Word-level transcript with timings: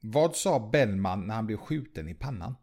Vad 0.00 0.36
sa 0.36 0.70
Bellman 0.72 1.26
när 1.26 1.34
han 1.34 1.46
blev 1.46 1.56
skjuten 1.56 2.08
i 2.08 2.14
pannan? 2.14 2.54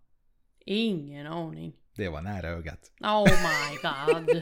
Ingen 0.66 1.28
aning. 1.28 1.74
Det 1.96 2.10
var 2.10 2.22
nära 2.22 2.50
ögat. 2.50 2.80
Oh 3.02 3.24
my 3.24 3.78
god. 3.82 4.42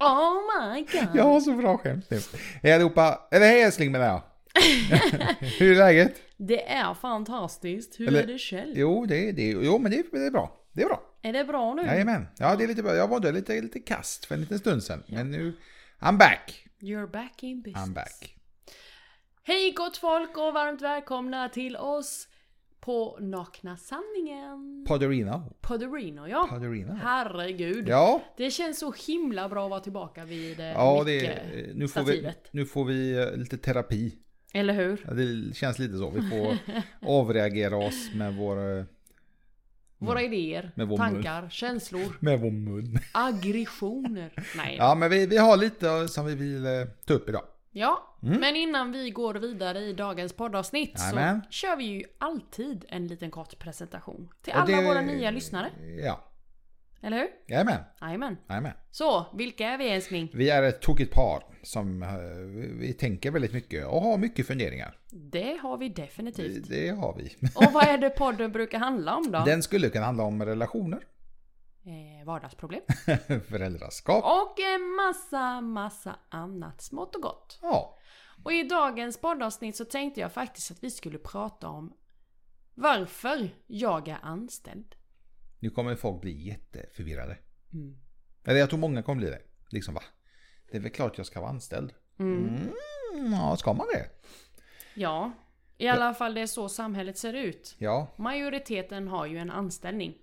Oh 0.00 0.34
my 0.60 0.80
god. 0.80 1.16
Jag 1.16 1.24
har 1.24 1.40
så 1.40 1.52
bra 1.52 1.78
skämt 1.78 2.10
nu. 2.10 2.20
Hej 2.62 2.72
allihopa, 2.72 3.28
eller 3.30 3.46
hej 3.46 3.62
älskling 3.62 3.92
menar 3.92 4.06
jag. 4.06 4.22
Hur 5.58 5.72
är 5.72 5.76
läget? 5.76 6.14
Det 6.36 6.68
är 6.68 6.94
fantastiskt. 6.94 8.00
Hur 8.00 8.08
Eller- 8.08 8.22
är 8.22 8.26
det 8.26 8.38
själv? 8.38 8.72
Jo, 8.76 9.06
det, 9.06 9.32
det, 9.32 9.48
jo 9.48 9.78
men 9.78 9.90
det, 9.90 10.04
det 10.12 10.26
är 10.26 10.30
bra. 10.30 10.56
Det 10.72 10.82
är 10.82 10.86
bra. 10.86 11.02
Är 11.22 11.32
det 11.32 11.44
bra 11.44 11.74
nu? 11.74 11.82
Jajamän. 11.82 12.26
Ja, 12.38 12.56
det 12.56 12.64
är 12.64 12.68
lite 12.68 12.82
bra. 12.82 12.94
Jag 12.94 13.10
mådde 13.10 13.32
lite, 13.32 13.60
lite 13.60 13.80
kast 13.80 14.24
för 14.24 14.34
en 14.34 14.40
liten 14.40 14.58
stund 14.58 14.82
sedan. 14.82 15.02
Men 15.06 15.30
nu, 15.30 15.56
I'm 16.00 16.18
back. 16.18 16.64
You're 16.80 17.10
back 17.10 17.42
in 17.42 17.62
business. 17.62 17.88
I'm 17.88 17.94
back. 17.94 18.37
Hej 19.48 19.72
gott 19.72 19.96
folk 19.96 20.36
och 20.36 20.54
varmt 20.54 20.82
välkomna 20.82 21.48
till 21.48 21.76
oss 21.76 22.28
på 22.80 23.18
Nakna 23.20 23.76
Sanningen. 23.76 24.84
Poderino. 24.88 25.56
Poderino 25.60 26.28
ja. 26.28 26.46
Poderino. 26.50 26.98
Herregud. 27.02 27.88
Ja, 27.88 28.22
Det 28.36 28.50
känns 28.50 28.78
så 28.78 28.92
himla 29.06 29.48
bra 29.48 29.64
att 29.64 29.70
vara 29.70 29.80
tillbaka 29.80 30.24
vid 30.24 30.60
eh, 30.60 30.66
ja 30.66 31.02
det, 31.06 31.12
mycket 31.12 31.76
nu, 31.76 31.88
får 31.88 32.02
vi, 32.04 32.32
nu 32.50 32.66
får 32.66 32.84
vi 32.84 33.18
eh, 33.18 33.36
lite 33.36 33.58
terapi. 33.58 34.18
Eller 34.52 34.74
hur? 34.74 35.04
Ja, 35.08 35.14
det 35.14 35.56
känns 35.56 35.78
lite 35.78 35.98
så. 35.98 36.10
Vi 36.10 36.22
får 36.22 36.56
avreagera 37.08 37.76
oss 37.76 38.10
med 38.14 38.36
vår, 38.36 38.78
eh, 38.78 38.84
Våra 39.98 40.22
idéer. 40.22 40.70
Med 40.74 40.88
vår 40.88 40.96
tankar, 40.96 41.48
känslor, 41.50 42.16
med 42.20 42.40
vår 42.40 42.50
mun. 42.50 42.98
aggressioner. 43.12 44.32
Nej. 44.56 44.76
Ja, 44.78 44.94
men 44.94 45.10
vi, 45.10 45.26
vi 45.26 45.36
har 45.36 45.56
lite 45.56 46.08
som 46.08 46.26
vi 46.26 46.34
vill 46.34 46.66
eh, 46.66 46.84
ta 47.06 47.14
upp 47.14 47.28
idag. 47.28 47.44
Ja, 47.70 48.16
men 48.20 48.56
innan 48.56 48.92
vi 48.92 49.10
går 49.10 49.34
vidare 49.34 49.78
i 49.78 49.92
dagens 49.92 50.32
poddavsnitt 50.32 50.94
Jajamän. 50.98 51.42
så 51.42 51.50
kör 51.50 51.76
vi 51.76 51.84
ju 51.84 52.02
alltid 52.18 52.84
en 52.88 53.06
liten 53.06 53.30
kort 53.30 53.58
presentation 53.58 54.28
till 54.42 54.52
Och 54.52 54.58
alla 54.58 54.76
det- 54.76 54.86
våra 54.86 55.00
nya 55.00 55.30
lyssnare. 55.30 55.70
Ja, 56.04 56.24
Eller 57.02 57.16
hur? 57.18 57.28
jajamän. 57.48 57.80
Jajamän. 58.00 58.36
Jajamän. 58.48 58.72
Så, 58.90 59.26
vilka 59.34 59.66
är 59.68 59.78
vi 59.78 59.88
älskling? 59.88 60.30
Vi 60.34 60.50
är 60.50 60.62
ett 60.62 60.80
tokigt 60.80 61.14
par 61.14 61.42
som 61.62 62.02
eh, 62.02 62.08
vi 62.80 62.92
tänker 62.92 63.30
väldigt 63.30 63.52
mycket 63.52 63.86
och 63.86 64.02
har 64.02 64.18
mycket 64.18 64.46
funderingar. 64.46 64.98
Det 65.10 65.58
har 65.62 65.78
vi 65.78 65.88
definitivt. 65.88 66.68
Det 66.68 66.88
har 66.88 67.14
vi. 67.16 67.36
Och 67.54 67.72
vad 67.72 67.84
är 67.88 67.98
det 67.98 68.10
podden 68.10 68.52
brukar 68.52 68.78
handla 68.78 69.16
om 69.16 69.30
då? 69.32 69.42
Den 69.46 69.62
skulle 69.62 69.88
kunna 69.88 70.04
handla 70.06 70.24
om 70.24 70.44
relationer, 70.44 71.00
Eh, 71.88 72.24
vardagsproblem. 72.26 72.82
föräldraskap. 73.48 74.24
Och 74.24 74.60
en 74.60 74.82
massa, 74.94 75.60
massa 75.60 76.16
annat 76.28 76.82
smått 76.82 77.14
och 77.14 77.22
gott. 77.22 77.58
Ja, 77.62 77.98
Och 78.44 78.52
i 78.52 78.62
dagens 78.62 79.20
poddavsnitt 79.20 79.76
så 79.76 79.84
tänkte 79.84 80.20
jag 80.20 80.32
faktiskt 80.32 80.70
att 80.70 80.84
vi 80.84 80.90
skulle 80.90 81.18
prata 81.18 81.68
om 81.68 81.96
varför 82.74 83.50
jag 83.66 84.08
är 84.08 84.18
anställd. 84.22 84.94
nu 85.58 85.70
kommer 85.70 85.96
folk 85.96 86.20
bli 86.20 86.46
jätteförvirrade. 86.48 87.38
Mm. 87.72 87.96
Eller 88.44 88.60
jag 88.60 88.68
tror 88.68 88.78
många 88.78 89.02
kommer 89.02 89.20
bli 89.20 89.30
det. 89.30 89.42
Liksom 89.70 89.94
va? 89.94 90.02
Det 90.70 90.76
är 90.76 90.80
väl 90.80 90.90
klart 90.92 91.18
jag 91.18 91.26
ska 91.26 91.40
vara 91.40 91.50
anställd. 91.50 91.94
Mm, 92.18 92.72
ja, 93.32 93.56
ska 93.56 93.72
man 93.72 93.86
det? 93.92 94.10
Ja, 94.94 95.32
i 95.78 95.88
alla 95.88 96.14
fall 96.14 96.34
det 96.34 96.40
är 96.40 96.46
så 96.46 96.68
samhället 96.68 97.18
ser 97.18 97.32
ut. 97.32 97.74
Ja, 97.78 98.06
Majoriteten 98.16 99.08
har 99.08 99.26
ju 99.26 99.38
en 99.38 99.50
anställning. 99.50 100.18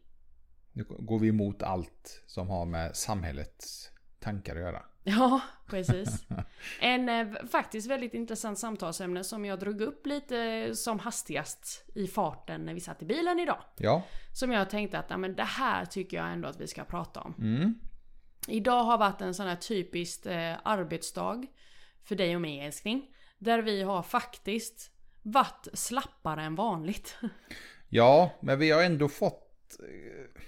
Nu 0.76 0.84
går 0.90 1.20
vi 1.20 1.28
emot 1.28 1.64
allt 1.64 2.23
som 2.28 2.50
har 2.50 2.66
med 2.66 2.95
samhällets 2.95 3.90
tankar 4.20 4.56
att 4.56 4.62
göra. 4.62 4.84
Ja, 5.04 5.42
precis. 5.67 6.23
En 6.82 7.09
eh, 7.09 7.28
faktiskt 7.52 7.88
väldigt 7.90 8.14
intressant 8.14 8.59
samtalsämne 8.59 9.23
som 9.23 9.45
jag 9.45 9.59
drog 9.59 9.82
upp 9.82 10.06
lite 10.06 10.72
som 10.76 11.00
hastigast 11.00 11.86
i 11.95 12.08
farten 12.08 12.66
när 12.66 12.73
vi 12.73 12.80
satt 12.80 13.02
i 13.02 13.06
bilen 13.06 13.40
idag. 13.40 13.62
Ja, 13.78 14.04
Som 14.34 14.52
jag 14.52 14.70
tänkte 14.70 15.00
att 15.00 15.20
men 15.20 15.36
det 15.36 15.44
här 15.44 15.86
tycker 15.86 16.17
jag 16.17 16.32
ändå 16.32 16.48
att 16.48 16.59
vi 16.62 16.67
ska 16.67 16.84
prata 16.84 17.22
om. 17.22 17.34
mm. 17.38 17.80
Idag 18.48 18.84
har 18.84 18.98
varit 18.98 19.22
en 19.22 19.34
sån 19.34 19.48
här 19.48 19.55
typiskt 19.55 20.26
eh, 20.26 20.54
arbetsdag 20.64 21.45
för 22.04 22.16
dig 22.16 22.36
och 22.36 22.42
mig 22.42 22.60
älskling. 22.60 23.05
Där 23.38 23.61
vi 23.61 23.82
har 23.83 24.04
faktiskt 24.04 24.92
varit 25.22 25.67
slappare 25.73 26.44
än 26.44 26.55
vanligt. 26.55 27.17
ja 27.89 28.32
men 28.42 28.60
vi 28.60 28.72
har 28.72 28.83
ändå 28.83 29.10
fått... 29.10 29.78
eh, 29.80 30.42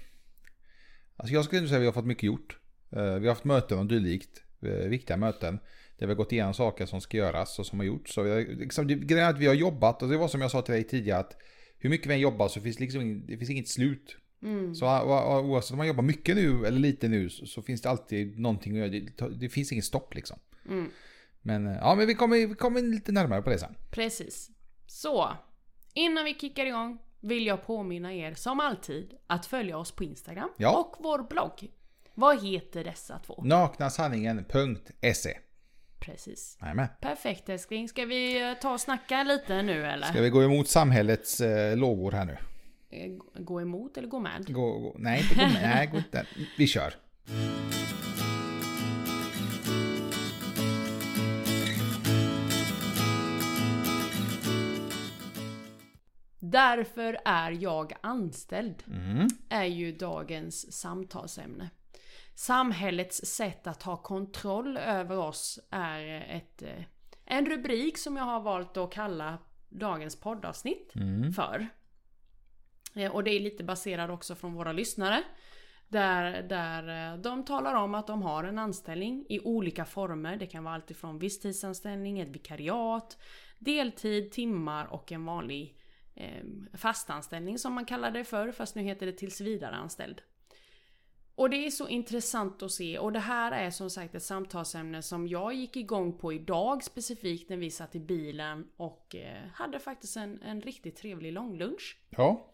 Alltså 1.18 1.34
jag 1.34 1.44
skulle 1.44 1.68
säga 1.68 1.76
att 1.76 1.82
vi 1.82 1.86
har 1.86 1.92
fått 1.92 2.06
mycket 2.06 2.22
gjort. 2.22 2.58
Eh, 2.90 3.02
Vi 3.14 3.26
har 3.26 3.34
haft 3.34 3.44
möten 3.44 3.78
och 3.78 3.86
dylikt. 3.86 4.42
eh, 4.62 4.68
Viktiga 4.88 5.16
möten. 5.16 5.58
Där 5.98 6.06
vi 6.06 6.12
har 6.12 6.16
gått 6.16 6.32
igenom 6.32 6.54
saker 6.54 6.86
som 6.86 7.00
ska 7.00 7.16
göras 7.16 7.58
och 7.58 7.66
som 7.66 7.78
har 7.78 7.86
gjorts. 7.86 8.14
Så 8.14 8.22
vi 8.22 8.30
har, 8.30 8.40
liksom, 8.40 8.86
det, 8.86 8.94
grejen 8.94 9.26
är 9.26 9.30
att 9.30 9.38
vi 9.38 9.46
har 9.46 9.54
jobbat 9.54 10.02
och 10.02 10.08
det 10.08 10.16
var 10.16 10.28
som 10.28 10.40
jag 10.40 10.50
sa 10.50 10.62
till 10.62 10.74
dig 10.74 10.84
tidigare 10.84 11.18
att 11.20 11.36
hur 11.78 11.90
mycket 11.90 12.06
vi 12.06 12.14
än 12.14 12.20
jobbar 12.20 12.48
så 12.48 12.60
finns 12.60 12.76
det 12.76 12.82
liksom 12.84 13.26
det 13.26 13.36
finns 13.36 13.50
inget 13.50 13.68
slut. 13.68 14.16
Mm. 14.42 14.74
Så 14.74 14.86
oavsett 14.86 15.70
om 15.72 15.76
man 15.78 15.86
jobbar 15.86 16.02
mycket 16.02 16.36
nu 16.36 16.66
eller 16.66 16.78
lite 16.78 17.08
nu 17.08 17.30
så, 17.30 17.46
så 17.46 17.62
finns 17.62 17.82
det 17.82 17.90
alltid 17.90 18.38
någonting 18.38 18.72
att 18.72 18.78
göra. 18.78 18.88
Det, 18.88 19.28
det 19.40 19.48
finns 19.48 19.72
ingen 19.72 19.82
stopp 19.82 20.14
liksom. 20.14 20.38
Mm. 20.68 20.90
Men 21.42 21.66
eh, 21.66 21.76
ja, 21.76 21.94
men 21.94 22.06
vi 22.06 22.14
kommer, 22.14 22.46
vi 22.46 22.54
kommer 22.54 22.82
lite 22.82 23.12
närmare 23.12 23.42
på 23.42 23.50
det 23.50 23.58
sen. 23.58 23.74
Precis. 23.90 24.50
Så, 24.86 25.28
innan 25.94 26.24
vi 26.24 26.34
kickar 26.34 26.66
igång 26.66 26.98
vill 27.20 27.46
jag 27.46 27.66
påminna 27.66 28.14
er 28.14 28.34
som 28.34 28.60
alltid 28.60 29.14
att 29.26 29.46
följa 29.46 29.78
oss 29.78 29.92
på 29.92 30.04
Instagram 30.04 30.50
Ja. 30.56 30.76
och 30.76 30.96
vår 31.04 31.22
blogg. 31.30 31.70
Vad 32.14 32.42
heter 32.44 32.84
dessa 32.84 33.18
två? 33.18 33.42
Naknasanningen.se 33.44 35.38
Precis. 35.98 36.58
Nämen. 36.60 36.86
Perfekt 37.00 37.48
älskling. 37.48 37.88
Ska 37.88 38.04
vi 38.04 38.48
eh, 38.50 38.54
ta 38.54 38.72
och 38.72 38.80
snacka 38.80 39.22
lite 39.22 39.62
nu 39.62 39.86
eller? 39.86 40.06
Ska 40.06 40.20
vi 40.20 40.30
gå 40.30 40.42
emot 40.42 40.68
samhällets 40.68 41.40
eh, 41.40 41.76
lågor 41.76 42.12
här 42.12 42.24
nu? 42.24 42.36
Eh, 42.90 43.10
Gå 43.42 43.60
emot 43.60 43.96
eller 43.96 44.08
gå 44.08 44.18
med? 44.20 44.52
Gå, 44.54 44.78
gå, 44.78 44.96
nej, 44.98 45.20
inte 45.22 45.34
gå 45.34 45.40
med. 45.42 45.62
Nej, 45.62 45.86
gå 45.86 45.96
inte. 45.98 46.26
Vi 46.58 46.66
kör. 46.66 46.94
Därför 56.58 57.18
är 57.24 57.50
jag 57.50 57.92
anställd. 58.00 58.82
Mm. 58.86 59.28
är 59.48 59.64
ju 59.64 59.92
dagens 59.92 60.72
samtalsämne. 60.80 61.70
Samhällets 62.34 63.16
sätt 63.26 63.66
att 63.66 63.82
ha 63.82 63.96
kontroll 63.96 64.76
över 64.76 65.18
oss 65.18 65.58
är 65.70 66.04
ett, 66.36 66.62
eh, 66.62 66.84
en 67.24 67.46
rubrik 67.46 67.98
som 67.98 68.16
jag 68.16 68.24
har 68.24 68.40
valt 68.40 68.76
att 68.76 68.92
kalla 68.92 69.38
dagens 69.68 70.20
poddavsnitt 70.20 70.92
Mm. 70.96 71.32
för. 71.32 71.66
Eh, 72.94 73.10
Och 73.14 73.24
det 73.24 73.30
är 73.30 73.40
lite 73.40 73.64
baserat 73.64 74.10
också 74.10 74.34
från 74.34 74.54
våra 74.54 74.72
lyssnare. 74.72 75.22
Där, 75.88 76.42
där 76.42 77.12
eh, 77.12 77.18
de 77.20 77.44
talar 77.44 77.74
om 77.74 77.94
att 77.94 78.06
de 78.06 78.22
har 78.22 78.44
en 78.44 78.58
anställning 78.58 79.26
i 79.28 79.40
olika 79.40 79.84
former. 79.84 80.36
Det 80.36 80.46
kan 80.46 80.64
vara 80.64 80.74
allt 80.74 80.90
ifrån 80.90 81.18
visstidsanställning, 81.18 82.20
ett 82.20 82.28
vikariat, 82.28 83.18
deltid, 83.58 84.32
timmar 84.32 84.86
och 84.86 85.12
en 85.12 85.24
vanlig 85.24 85.77
fastanställning 86.74 87.58
som 87.58 87.72
man 87.72 87.84
kallar 87.84 88.10
det 88.10 88.24
för. 88.24 88.52
Fast 88.52 88.74
nu 88.74 88.82
heter 88.82 89.06
det 89.06 89.12
tills 89.12 89.40
vidare 89.40 89.74
anställd. 89.74 90.22
Och 91.34 91.50
det 91.50 91.66
är 91.66 91.70
så 91.70 91.88
intressant 91.88 92.62
att 92.62 92.72
se 92.72 92.98
och 92.98 93.12
det 93.12 93.18
här 93.18 93.52
är 93.52 93.70
som 93.70 93.90
sagt 93.90 94.14
ett 94.14 94.22
samtalsämne 94.22 95.02
som 95.02 95.28
jag 95.28 95.54
gick 95.54 95.76
igång 95.76 96.18
på 96.18 96.32
idag 96.32 96.84
specifikt 96.84 97.50
när 97.50 97.56
vi 97.56 97.70
satt 97.70 97.94
i 97.94 98.00
bilen 98.00 98.68
och 98.76 99.14
eh, 99.14 99.48
hade 99.54 99.78
faktiskt 99.78 100.16
en, 100.16 100.42
en 100.42 100.60
riktigt 100.60 100.96
trevlig 100.96 101.32
långlunch. 101.32 101.98
Ja. 102.10 102.46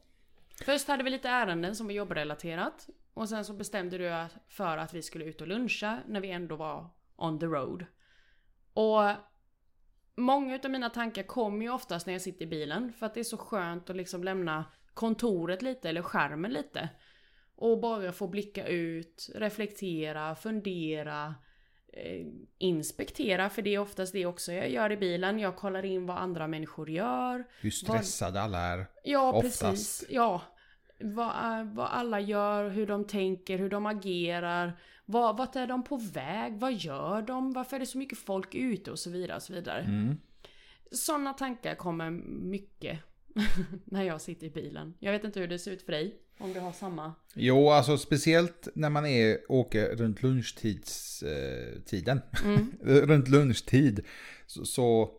Först 0.65 0.89
hade 0.89 1.05
vi 1.05 1.11
lite 1.11 1.29
ärenden 1.29 1.77
som 1.77 1.87
var 1.87 1.93
jobbrelaterat 1.93 2.89
och 3.15 3.29
sen 3.29 3.45
så 3.45 3.53
bestämde 3.53 3.99
du 3.99 4.27
för 4.49 4.79
att 4.79 4.95
vi 4.95 5.03
skulle 5.03 5.25
ut 5.25 5.41
och 5.41 5.49
luncha 5.49 5.99
när 6.07 6.21
vi 6.21 6.31
ändå 6.31 6.57
var 6.57 6.89
on 7.17 7.39
the 7.39 7.47
road. 7.47 7.87
Och 8.75 9.11
många 10.17 10.55
utav 10.55 10.71
mina 10.71 10.91
tankar 10.91 11.23
kommer 11.23 11.63
ju 11.63 11.73
oftast 11.73 12.07
när 12.07 12.15
jag 12.15 12.23
sitter 12.23 12.45
i 12.45 12.49
bilen 12.49 12.93
för 12.93 13.07
att 13.07 13.15
det 13.15 13.21
är 13.21 13.25
så 13.25 13.37
skönt 13.37 13.91
att 13.91 13.97
liksom 13.97 14.25
lämna 14.25 14.65
kontoret 14.95 15.63
lite 15.63 15.89
eller 15.89 16.03
skärmen 16.03 16.53
lite. 16.53 16.89
Och 17.57 17.81
bara 17.81 18.13
få 18.13 18.29
blicka 18.29 18.67
ut, 18.67 19.31
reflektera, 19.35 20.35
fundera, 20.35 21.35
eh, 21.93 22.27
inspektera 22.59 23.51
för 23.51 23.63
det 23.63 23.75
är 23.75 23.79
oftast 23.79 24.13
det 24.13 24.27
också 24.27 24.53
jag 24.53 24.71
gör 24.71 24.93
i 24.93 24.97
bilen. 24.97 25.39
Jag 25.39 25.57
kollar 25.57 25.85
in 25.85 26.07
vad 26.07 26.19
andra 26.19 26.47
människor 26.47 26.91
gör. 26.91 27.45
Hur 27.61 27.71
stressade 27.71 28.41
alla 28.41 28.59
är. 28.59 28.87
Ja, 29.05 29.33
Oftast. 29.33 29.61
precis. 29.61 30.05
Ja. 30.09 30.43
Vad, 30.99 31.29
eh, 31.29 31.65
vad 31.65 31.87
alla 31.87 32.21
gör, 32.21 32.71
hur 32.71 32.87
de 32.87 33.05
tänker, 33.05 33.59
hur 33.59 33.71
de 33.71 33.87
agerar. 33.87 34.79
Vad, 35.07 35.37
vart 35.37 35.57
är 35.57 35.67
de 35.67 35.85
på 35.85 35.97
väg? 35.97 36.57
Vad 36.59 36.73
gör 36.73 37.23
de? 37.23 37.53
Varför 37.53 37.77
är 37.77 37.81
det 37.81 37.87
så 37.87 37.99
mycket 37.99 38.19
folk 38.19 38.55
ute? 38.55 38.91
Och 38.91 38.99
så 38.99 39.11
vidare. 39.11 39.37
Och 39.37 39.43
så 39.43 39.53
vidare. 39.53 39.81
Mm. 39.81 40.17
Sådana 40.91 41.33
tankar 41.33 41.75
kommer 41.75 42.11
mycket 42.11 42.99
när 43.85 44.03
jag 44.03 44.21
sitter 44.21 44.47
i 44.47 44.51
bilen. 44.51 44.95
Jag 44.99 45.13
vet 45.13 45.25
inte 45.25 45.41
hur 45.41 45.49
det 45.49 45.59
ser 45.59 45.71
ut 45.71 45.83
för 45.83 45.93
dig. 45.93 46.21
Om 46.39 46.53
du 46.53 46.61
har 46.61 46.73
samma. 46.73 47.13
Jo, 47.35 47.71
alltså 47.71 47.99
speciellt 47.99 48.69
när 48.75 48.91
man 48.91 49.07
är, 49.07 49.39
åker 49.49 49.97
runt 49.97 50.23
lunchtidstiden. 50.23 52.21
Mm. 52.45 52.73
runt 52.83 53.29
lunchtid. 53.29 54.01
Så, 54.47 54.65
så 54.65 55.11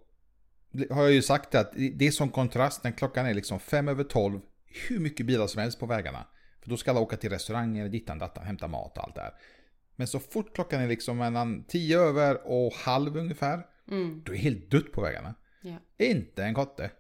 har 0.90 1.04
jag 1.04 1.14
ju 1.14 1.22
sagt 1.22 1.56
att 1.56 1.74
det 1.94 2.08
är 2.08 2.12
som 2.12 2.30
kontrast 2.30 2.84
när 2.84 2.92
klockan 2.92 3.26
är 3.26 3.34
liksom 3.34 3.60
fem 3.60 3.88
över 3.88 4.04
tolv. 4.04 4.40
Hur 4.88 5.00
mycket 5.00 5.26
bilar 5.26 5.48
som 5.48 5.62
helst 5.62 5.80
på 5.80 5.86
vägarna. 5.86 6.28
För 6.62 6.70
då 6.70 6.78
ska 6.78 6.92
alla 6.92 7.00
åka 7.00 7.18
till 7.18 7.30
restauranger, 7.30 7.90
dittan, 7.90 8.20
dattan, 8.20 8.46
hämta 8.46 8.68
mat 8.68 8.98
och 8.98 9.04
allt 9.04 9.16
det 9.16 9.22
här. 9.22 9.34
Men 9.96 10.08
så 10.08 10.20
fort 10.20 10.56
klockan 10.56 10.82
är 10.82 10.88
liksom 10.88 11.18
mellan 11.18 11.64
tio 11.64 12.00
över 12.00 12.48
och 12.48 12.74
halv 12.74 13.18
ungefär. 13.18 13.66
Mm. 13.92 14.22
Då 14.26 14.32
är 14.32 14.36
det 14.36 14.42
helt 14.42 14.72
dött 14.72 14.92
på 14.92 15.02
vägarna. 15.02 15.36
Ja. 15.62 15.78
Inte 15.98 16.44
en 16.44 16.54
kotte. 16.54 16.92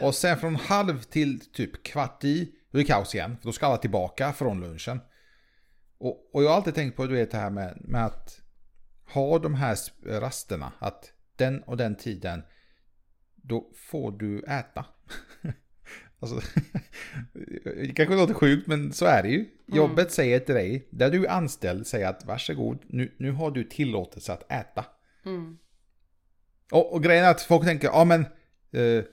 Och 0.00 0.14
sen 0.14 0.38
från 0.38 0.56
halv 0.56 1.02
till 1.02 1.40
typ 1.52 1.82
kvart 1.82 2.24
i, 2.24 2.52
då 2.70 2.78
är 2.78 2.82
det 2.82 2.86
kaos 2.86 3.14
igen. 3.14 3.36
För 3.36 3.46
då 3.46 3.52
ska 3.52 3.66
alla 3.66 3.76
tillbaka 3.76 4.32
från 4.32 4.60
lunchen. 4.60 5.00
Och, 5.98 6.34
och 6.34 6.44
jag 6.44 6.48
har 6.48 6.56
alltid 6.56 6.74
tänkt 6.74 6.96
på 6.96 7.06
du 7.06 7.14
vet, 7.14 7.30
det 7.30 7.38
här 7.38 7.50
med, 7.50 7.76
med 7.80 8.04
att 8.04 8.40
ha 9.12 9.38
de 9.38 9.54
här 9.54 9.76
rasterna. 10.04 10.72
Att 10.78 11.12
den 11.36 11.62
och 11.62 11.76
den 11.76 11.94
tiden, 11.94 12.42
då 13.36 13.70
får 13.74 14.12
du 14.12 14.42
äta. 14.42 14.86
alltså, 16.20 16.40
det 17.64 17.94
kanske 17.96 18.16
låter 18.16 18.34
sjukt 18.34 18.66
men 18.66 18.92
så 18.92 19.04
är 19.04 19.22
det 19.22 19.28
ju. 19.28 19.46
Jobbet 19.66 20.12
säger 20.12 20.40
till 20.40 20.54
dig, 20.54 20.88
där 20.90 21.10
du 21.10 21.24
är 21.24 21.30
anställd, 21.30 21.86
säger 21.86 22.08
att 22.08 22.24
varsågod, 22.24 22.78
nu, 22.86 23.14
nu 23.18 23.32
har 23.32 23.50
du 23.50 23.64
tillåtelse 23.64 24.32
att 24.32 24.52
äta. 24.52 24.84
Mm. 25.26 25.58
Och, 26.72 26.92
och 26.92 27.02
grejen 27.02 27.24
är 27.24 27.30
att 27.30 27.42
folk 27.42 27.64
tänker, 27.64 27.88
ja 27.88 28.04
men 28.04 28.20
eh, 28.72 29.04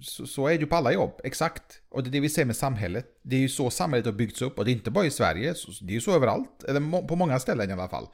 så, 0.00 0.26
så 0.26 0.46
är 0.46 0.54
det 0.54 0.60
ju 0.60 0.66
på 0.66 0.76
alla 0.76 0.92
jobb, 0.92 1.20
exakt. 1.24 1.82
Och 1.88 2.02
det 2.02 2.08
är 2.08 2.12
det 2.12 2.20
vi 2.20 2.28
ser 2.28 2.44
med 2.44 2.56
samhället. 2.56 3.06
Det 3.22 3.36
är 3.36 3.40
ju 3.40 3.48
så 3.48 3.70
samhället 3.70 4.06
har 4.06 4.12
byggts 4.12 4.42
upp 4.42 4.58
och 4.58 4.64
det 4.64 4.70
är 4.70 4.72
inte 4.72 4.90
bara 4.90 5.06
i 5.06 5.10
Sverige, 5.10 5.54
det 5.80 5.92
är 5.92 5.94
ju 5.94 6.00
så 6.00 6.16
överallt. 6.16 6.64
Eller 6.68 7.06
på 7.08 7.16
många 7.16 7.38
ställen 7.38 7.70
i 7.70 7.72
alla 7.72 7.88
fall. 7.88 8.08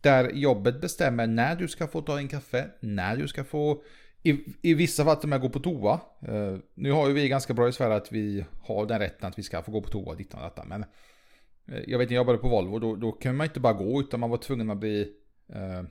Där 0.00 0.30
jobbet 0.30 0.80
bestämmer 0.80 1.26
när 1.26 1.56
du 1.56 1.68
ska 1.68 1.86
få 1.86 2.02
ta 2.02 2.18
en 2.18 2.28
kaffe, 2.28 2.70
när 2.80 3.16
du 3.16 3.28
ska 3.28 3.44
få 3.44 3.82
i, 4.22 4.44
I 4.62 4.74
vissa 4.74 5.04
fall 5.04 5.16
till 5.16 5.24
och 5.24 5.28
med 5.28 5.40
gå 5.40 5.48
på 5.48 5.60
toa. 5.60 6.00
Eh, 6.22 6.56
nu 6.74 6.92
har 6.92 7.08
ju 7.08 7.14
vi 7.14 7.28
ganska 7.28 7.54
bra 7.54 7.68
i 7.68 7.72
Sverige 7.72 7.96
att 7.96 8.12
vi 8.12 8.44
har 8.62 8.86
den 8.86 8.98
rätten 8.98 9.28
att 9.28 9.38
vi 9.38 9.42
ska 9.42 9.62
få 9.62 9.72
gå 9.72 9.82
på 9.82 9.90
toa 9.90 10.14
ditt 10.14 10.34
och 10.34 10.40
detta. 10.40 10.64
Men 10.64 10.84
eh, 11.66 11.82
jag 11.86 11.98
vet 11.98 12.08
när 12.08 12.14
jag 12.14 12.20
jobbade 12.20 12.38
på 12.38 12.48
Volvo 12.48 12.78
då, 12.78 12.96
då 12.96 13.12
kunde 13.12 13.38
man 13.38 13.46
inte 13.46 13.60
bara 13.60 13.72
gå 13.72 14.00
utan 14.00 14.20
man 14.20 14.30
var 14.30 14.38
tvungen 14.38 14.70
att 14.70 14.78
bli 14.78 15.12
eh, 15.48 15.82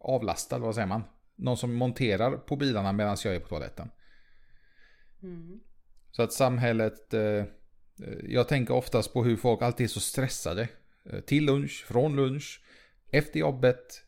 avlastad, 0.00 0.58
vad 0.58 0.74
säger 0.74 0.86
man? 0.86 1.02
Någon 1.36 1.56
som 1.56 1.74
monterar 1.74 2.36
på 2.36 2.56
bilarna 2.56 2.92
medan 2.92 3.16
jag 3.24 3.34
är 3.34 3.40
på 3.40 3.48
toaletten. 3.48 3.90
Mm. 5.22 5.60
Så 6.10 6.22
att 6.22 6.32
samhället, 6.32 7.14
eh, 7.14 7.20
eh, 7.20 7.44
jag 8.28 8.48
tänker 8.48 8.74
oftast 8.74 9.12
på 9.12 9.24
hur 9.24 9.36
folk 9.36 9.62
alltid 9.62 9.84
är 9.84 9.88
så 9.88 10.00
stressade. 10.00 10.68
Eh, 11.04 11.20
till 11.20 11.44
lunch, 11.44 11.84
från 11.88 12.16
lunch, 12.16 12.62
efter 13.10 13.40
jobbet, 13.40 14.04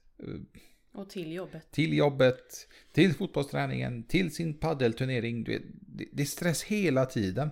Och 0.94 1.10
till 1.10 1.32
jobbet. 1.32 1.70
till 1.70 1.92
jobbet, 1.92 2.68
till 2.92 3.14
fotbollsträningen, 3.14 4.02
till 4.06 4.34
sin 4.34 4.58
paddelturnering. 4.58 5.44
Det, 5.44 6.22
är 6.22 6.24
stress 6.26 6.62
hela 6.62 7.06
tiden. 7.06 7.50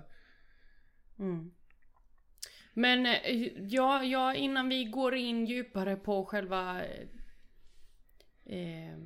Mm. 1.19 1.51
Men 2.75 3.07
eh, 3.07 3.13
ja, 3.69 4.05
ja, 4.05 4.35
innan 4.35 4.69
vi 4.69 4.85
går 4.85 5.15
in 5.15 5.47
djupare 5.47 5.97
på 5.97 6.25
själva 6.25 6.83
eh, 8.45 8.99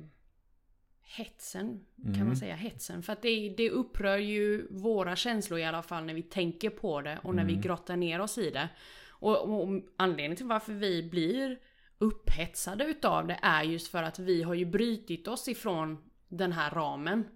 hetsen, 1.17 1.85
kan 2.03 2.13
Mm. 2.13 2.27
man 2.27 2.37
säga 2.37 2.55
hetsen. 2.55 3.03
För 3.03 3.13
att 3.13 3.21
det, 3.21 3.49
det 3.57 3.69
upprör 3.69 4.17
ju 4.17 4.67
våra 4.71 5.15
känslor 5.15 5.59
i 5.59 5.63
alla 5.65 5.83
fall 5.83 6.05
när 6.05 6.13
vi 6.13 6.23
tänker 6.23 6.69
på 6.69 7.01
det 7.01 7.19
och 7.23 7.35
när 7.35 7.45
vi 7.45 7.53
Mm. 7.53 7.61
grottar 7.61 7.95
ner 7.95 8.19
oss 8.21 8.37
i 8.37 8.49
det. 8.51 8.69
Och, 9.09 9.61
och 9.61 9.81
anledningen 9.97 10.35
till 10.37 10.45
varför 10.45 10.73
vi 10.73 11.03
blir 11.03 11.59
upphetsade 11.99 12.85
utav 12.85 13.27
det 13.27 13.39
är 13.41 13.63
just 13.63 13.87
för 13.87 14.03
att 14.03 14.19
vi 14.19 14.43
har 14.43 14.53
ju 14.53 14.65
brytit 14.65 15.27
oss 15.27 15.47
ifrån 15.47 16.09
den 16.27 16.51
här 16.51 16.71
ramen. 16.71 17.27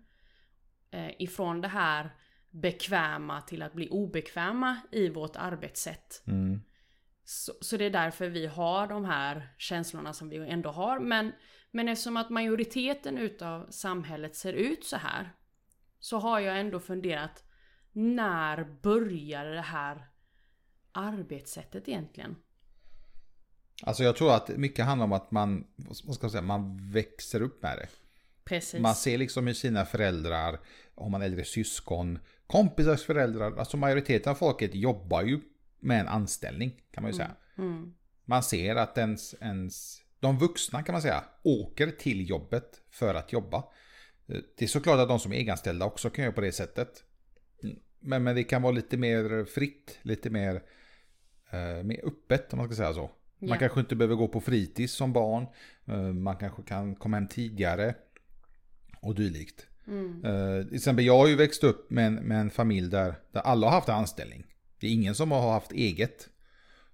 Eh, 0.92 1.22
ifrån 1.22 1.62
det 1.62 1.68
här 1.68 2.16
bekväma 2.50 3.42
till 3.42 3.62
att 3.62 3.74
bli 3.74 3.90
obekväma 3.90 4.82
i 4.92 5.10
vårt 5.10 5.36
arbetssätt. 5.36 6.24
Mm. 6.28 6.62
Så, 7.24 7.54
så 7.62 7.78
det 7.78 7.86
är 7.86 7.90
därför 7.90 8.30
vi 8.30 8.46
har 8.48 8.88
de 8.88 9.06
här 9.06 9.54
känslorna 9.58 10.14
som 10.14 10.30
vi 10.30 10.38
ändå 10.38 10.70
har. 10.70 11.00
Men, 11.00 11.32
men 11.72 11.88
eftersom 11.88 12.18
att 12.18 12.30
majoriteten 12.30 13.18
utav 13.18 13.68
samhället 13.70 14.36
ser 14.36 14.54
ut 14.54 14.84
så 14.84 14.98
här. 14.98 15.34
Så 16.00 16.18
har 16.18 16.40
jag 16.40 16.60
ändå 16.60 16.80
funderat. 16.80 17.44
När 17.92 18.64
började 18.82 19.54
det 19.54 19.62
här 19.62 20.08
arbetssättet 20.92 21.88
egentligen? 21.88 22.36
Alltså 23.82 24.04
jag 24.04 24.16
tror 24.16 24.34
att 24.34 24.50
mycket 24.50 24.86
handlar 24.86 25.06
om 25.06 25.14
att 25.14 25.32
man, 25.32 25.68
vad 26.04 26.16
ska 26.16 26.24
jag 26.26 26.32
säga, 26.32 26.42
man 26.42 26.92
växer 26.92 27.42
upp 27.42 27.64
med 27.64 27.78
det. 27.78 27.88
Precis. 28.44 28.82
Man 28.82 28.96
ser 28.96 29.18
liksom 29.18 29.48
hur 29.48 29.54
sina 29.54 29.86
föräldrar, 29.86 30.60
om 30.96 31.12
man 31.12 31.22
är 31.22 31.26
äldre 31.26 31.46
syskon, 31.46 32.20
kompisars 32.48 33.04
föräldrar, 33.04 33.58
alltså 33.58 33.78
majoriteten 33.78 34.32
av 34.32 34.36
folket 34.36 34.76
jobbar 34.76 35.22
ju 35.22 35.40
med 35.80 36.00
en 36.00 36.08
anställning 36.08 36.82
kan 36.92 37.04
man 37.04 37.12
ju 37.12 37.18
säga. 37.18 37.32
Mm. 37.58 37.94
Man 38.26 38.44
ser 38.44 38.76
att 38.76 38.98
ens, 38.98 39.36
ens, 39.42 40.02
de 40.20 40.38
vuxna 40.38 40.84
kan 40.84 40.94
man 40.94 41.02
säga, 41.02 41.24
åker 41.44 41.92
till 41.92 42.30
jobbet 42.30 42.82
för 42.90 43.16
att 43.16 43.34
jobba. 43.34 43.64
Det 44.58 44.66
är 44.66 44.68
såklart 44.68 45.00
att 45.00 45.08
de 45.08 45.20
som 45.20 45.34
är 45.34 45.38
egenställda 45.38 45.86
också 45.86 46.10
kan 46.10 46.24
göra 46.24 46.34
på 46.34 46.42
det 46.42 46.52
sättet. 46.52 47.04
Mm. 47.64 47.76
Men, 48.00 48.24
men 48.24 48.36
det 48.36 48.44
kan 48.44 48.62
vara 48.62 48.72
lite 48.72 48.98
mer 48.98 49.46
fritt, 49.46 50.00
lite 50.02 50.30
mer, 50.30 50.64
eh, 51.52 51.84
mer 51.84 52.06
öppet 52.06 52.54
om 52.54 52.58
man 52.58 52.68
ska 52.68 52.76
säga 52.76 52.94
så. 52.94 53.12
Man 53.42 53.50
Ja. 53.50 53.58
kanske 53.58 53.80
inte 53.80 53.96
behöver 53.96 54.16
gå 54.16 54.28
på 54.28 54.42
fritids 54.42 54.94
som 54.94 55.14
barn. 55.14 55.46
Eh, 55.86 55.98
Man 56.14 56.36
kanske 56.36 56.64
kan 56.64 56.96
komma 56.96 57.18
hem 57.18 57.28
tidigare. 57.28 57.96
Och 59.02 59.16
dylikt. 59.16 59.68
Mm. 59.88 60.26
Eh, 60.26 60.66
till 60.66 60.76
exempel 60.76 61.06
jag 61.06 61.18
har 61.18 61.28
ju 61.28 61.36
växt 61.36 61.64
upp 61.64 61.92
med 61.92 62.08
en, 62.08 62.14
med 62.16 62.40
en 62.42 62.50
familj 62.52 62.90
där, 62.90 63.16
där 63.32 63.42
alla 63.42 63.68
har 63.68 63.74
haft 63.74 63.90
anställning. 63.90 64.46
Det 64.80 64.88
är 64.88 64.92
ingen 64.92 65.16
som 65.16 65.32
har 65.32 65.52
haft 65.52 65.72
eget. 65.72 66.30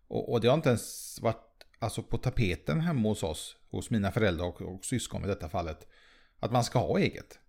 Och, 0.07 0.31
och 0.31 0.41
det 0.41 0.47
har 0.47 0.55
inte 0.55 0.69
ens 0.69 1.19
varit 1.21 1.43
alltså, 1.79 2.03
på 2.03 2.17
tapeten 2.17 2.79
hemma 2.81 3.09
hos 3.09 3.23
oss, 3.23 3.55
hos 3.71 3.89
mina 3.89 4.11
föräldrar 4.11 4.45
och, 4.45 4.61
och 4.61 4.85
syskon 4.85 5.23
i 5.23 5.27
detta 5.27 5.49
fallet, 5.49 5.87
att 6.39 6.51
man 6.51 6.63
ska 6.63 6.79
ha 6.79 6.99
eget. 6.99 7.39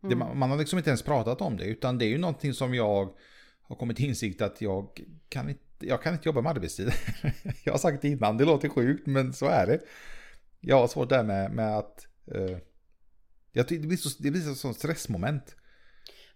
Det, 0.00 0.06
Mm. 0.06 0.18
man, 0.18 0.38
man 0.38 0.50
har 0.50 0.58
liksom 0.58 0.78
inte 0.78 0.90
ens 0.90 1.02
pratat 1.02 1.40
om 1.40 1.56
det, 1.56 1.64
utan 1.64 1.98
det 1.98 2.04
är 2.04 2.08
ju 2.08 2.18
någonting 2.18 2.54
som 2.54 2.74
jag 2.74 3.14
har 3.62 3.76
kommit 3.76 3.96
till 3.96 4.06
insikt 4.06 4.42
att 4.42 4.60
jag 4.60 5.00
kan 5.28 5.48
inte, 5.48 5.62
jag 5.84 6.02
kan 6.02 6.12
inte 6.14 6.28
jobba 6.28 6.40
med 6.40 6.50
arbetstid. 6.50 6.92
jag 7.64 7.72
har 7.72 7.78
sagt 7.78 8.02
det 8.02 8.08
innan, 8.08 8.36
det 8.36 8.44
låter 8.44 8.68
sjukt, 8.68 9.06
men 9.06 9.32
så 9.32 9.46
är 9.46 9.66
det. 9.66 9.80
Jag 10.60 10.80
har 10.80 10.88
svårt 10.88 11.08
där 11.08 11.24
med, 11.24 11.52
med 11.52 11.78
att 11.78 12.06
eh, 12.34 12.58
jag 13.52 13.68
tycker 13.68 13.82
det 13.82 13.88
blir 13.88 13.98
så, 13.98 14.22
det 14.22 14.30
blir 14.30 14.54
så 14.54 14.74
stressmoment. 14.74 15.56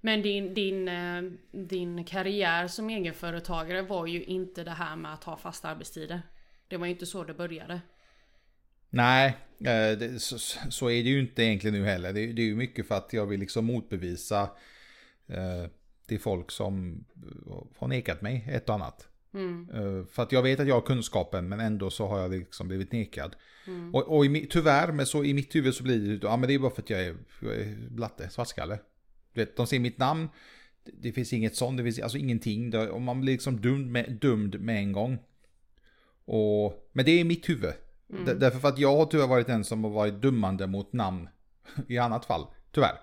Men 0.00 0.22
din, 0.22 0.54
din, 0.54 0.88
eh, 0.88 1.22
din 1.52 2.04
karriär 2.04 2.69
som 2.69 2.91
egenföretagare 2.91 3.82
var 3.82 4.06
ju 4.06 4.24
inte 4.24 4.65
det 4.65 4.70
här 4.70 4.96
med 4.96 5.15
att 5.15 5.24
ha 5.24 5.36
fasta 5.36 5.69
arbetstider. 5.69 6.22
Det 6.69 6.76
var 6.76 6.86
ju 6.86 6.93
inte 6.93 7.06
så 7.06 7.24
det 7.24 7.34
började. 7.34 7.81
Nej, 8.91 9.36
eh, 9.60 9.98
det, 9.98 10.22
så, 10.22 10.38
så 10.70 10.91
är 10.91 11.05
det 11.05 11.10
ju 11.10 11.20
inte 11.20 11.43
egentligen 11.43 11.81
nu 11.81 11.84
heller. 11.84 12.12
Det, 12.12 12.32
det 12.32 12.43
är 12.43 12.46
ju 12.46 12.56
mycket 12.56 12.88
för 12.88 12.94
att 12.94 13.12
jag 13.12 13.26
vill 13.26 13.41
liksom 13.41 13.65
motbevisa 13.65 14.50
eh, 15.26 15.70
till 16.06 16.20
folk 16.20 16.50
som 16.50 17.05
har 17.76 17.88
nekat 17.88 18.22
mig 18.22 18.44
ett 18.48 18.69
och 18.69 18.74
annat. 18.74 19.08
Mm. 19.36 19.69
Eh, 19.70 20.06
för 20.06 20.22
att 20.22 20.32
jag 20.32 20.43
vet 20.43 20.60
att 20.60 20.69
jag 20.69 20.74
har 20.74 20.86
kunskapen 20.86 21.48
men 21.48 21.60
ändå 21.60 21.90
så 21.90 22.06
har 22.06 22.20
jag 22.20 22.31
liksom 22.31 22.69
blivit 22.69 22.93
nekad. 22.93 23.36
Mm. 23.66 23.94
Och, 23.94 24.16
och 24.16 24.26
i, 24.26 24.46
tyvärr, 24.50 24.93
men 24.93 25.06
så 25.06 25.24
i 25.24 25.34
mitt 25.34 25.55
huvud 25.55 25.74
så 25.74 25.82
blir 25.82 26.19
det, 26.19 26.26
ja 26.26 26.36
men 26.36 26.48
det 26.48 26.55
är 26.55 26.58
bara 26.58 26.70
för 26.70 26.82
att 26.82 26.90
jag 26.90 27.00
är, 27.00 27.16
jag 27.40 27.55
är 27.55 27.88
blatte, 27.90 28.31
svartskalle. 28.31 28.78
Du 29.32 29.40
vet, 29.40 29.56
de 29.56 29.66
ser 29.66 29.78
mitt 29.78 29.98
namn, 29.98 30.28
det, 30.93 31.12
finns 31.12 31.32
inget 31.32 31.56
sånt, 31.56 31.76
det 31.76 31.84
finns 31.84 32.00
alltså 32.00 32.19
ingenting. 32.19 32.70
Det, 32.70 32.90
och 32.90 33.02
man 33.02 33.20
blir 33.20 33.32
liksom 33.32 33.60
dömd 33.60 33.90
med, 33.90 34.19
dömd 34.20 34.60
med 34.60 34.78
en 34.78 34.93
gång. 34.93 35.19
Och, 36.24 36.90
men 36.93 37.05
det 37.05 37.10
är 37.10 37.19
i 37.19 37.24
mitt 37.24 37.48
huvud. 37.48 37.72
Mm. 38.10 38.38
Därför 38.38 38.58
för 38.58 38.69
att 38.69 38.78
jag 38.78 38.96
har 38.96 39.06
tyvärr 39.06 39.26
varit 39.26 39.46
den 39.46 39.64
som 39.64 39.84
har 39.84 39.90
varit 39.90 40.22
dömande 40.22 40.66
mot 40.66 40.93
namn 40.93 41.28
i 41.88 41.98
annat 41.98 42.24
fall. 42.24 42.46
Tyvärr. 42.70 43.00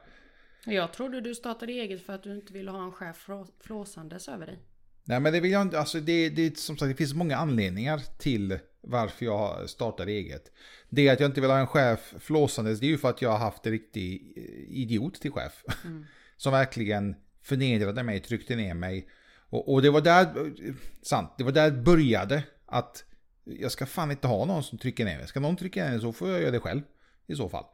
Jag 0.66 0.94
trodde 0.94 1.22
du 1.22 1.36
startade 1.36 1.72
eget 1.72 2.06
för 2.06 2.14
att 2.14 2.24
du 2.24 2.36
inte 2.36 2.54
ville 2.54 2.72
ha 2.72 2.84
en 2.84 2.92
chef 2.92 3.18
flå- 3.28 3.52
flåsandes 3.60 4.30
över 4.30 4.46
dig. 4.46 4.60
Nej 5.04 5.20
men 5.20 5.34
det 5.34 5.40
vill 5.40 5.52
jag 5.52 5.62
inte, 5.62 5.80
alltså 5.80 6.00
det, 6.00 6.30
det, 6.30 6.58
som 6.58 6.78
sagt, 6.78 6.90
det 6.90 6.96
finns 6.96 7.14
många 7.14 7.38
anledningar 7.38 8.02
till 8.18 8.60
varför 8.82 9.26
jag 9.26 9.70
startar 9.70 10.08
eget. 10.08 10.52
Det 10.90 11.10
att 11.10 11.20
jag 11.20 11.30
inte 11.30 11.42
vill 11.42 11.50
ha 11.50 11.60
en 11.60 11.68
chef 11.68 12.14
flåsandes, 12.20 12.80
det 12.80 12.86
är 12.86 12.90
ju 12.90 12.98
för 12.98 13.10
att 13.10 13.22
jag 13.22 13.30
har 13.30 13.38
haft 13.38 13.66
en 13.66 13.72
riktig 13.72 14.34
eh, 14.38 14.78
idiot 14.78 15.22
till 15.22 15.32
chef. 15.32 15.64
Mm. 15.86 16.06
Som 16.38 16.52
verkligen 16.54 17.16
förnedrade 17.42 18.04
mig, 18.04 18.20
tryckte 18.20 18.56
ner 18.56 18.74
mig. 18.74 19.08
Och, 19.50 19.74
och 19.74 19.82
det 19.82 19.90
var 19.90 20.02
där, 20.02 20.22
eh, 20.68 20.74
sant, 21.02 21.34
det 21.38 21.44
var 21.44 21.52
där 21.52 21.72
det 21.72 21.78
började. 21.78 22.44
Att 22.66 23.04
jag 23.44 23.72
ska 23.72 23.86
fan 23.86 24.12
inte 24.12 24.28
ha 24.28 24.46
någon 24.46 24.64
som 24.64 24.78
trycker 24.78 25.06
ner 25.06 25.18
mig. 25.18 25.28
Ska 25.28 25.40
någon 25.40 25.56
trycka 25.56 25.84
ner 25.84 25.92
mig 25.92 26.02
så 26.02 26.14
får 26.14 26.30
jag 26.30 26.42
göra 26.42 26.52
det 26.52 26.60
själv. 26.60 26.82
I 27.28 27.36
så 27.36 27.50
fall. 27.50 27.66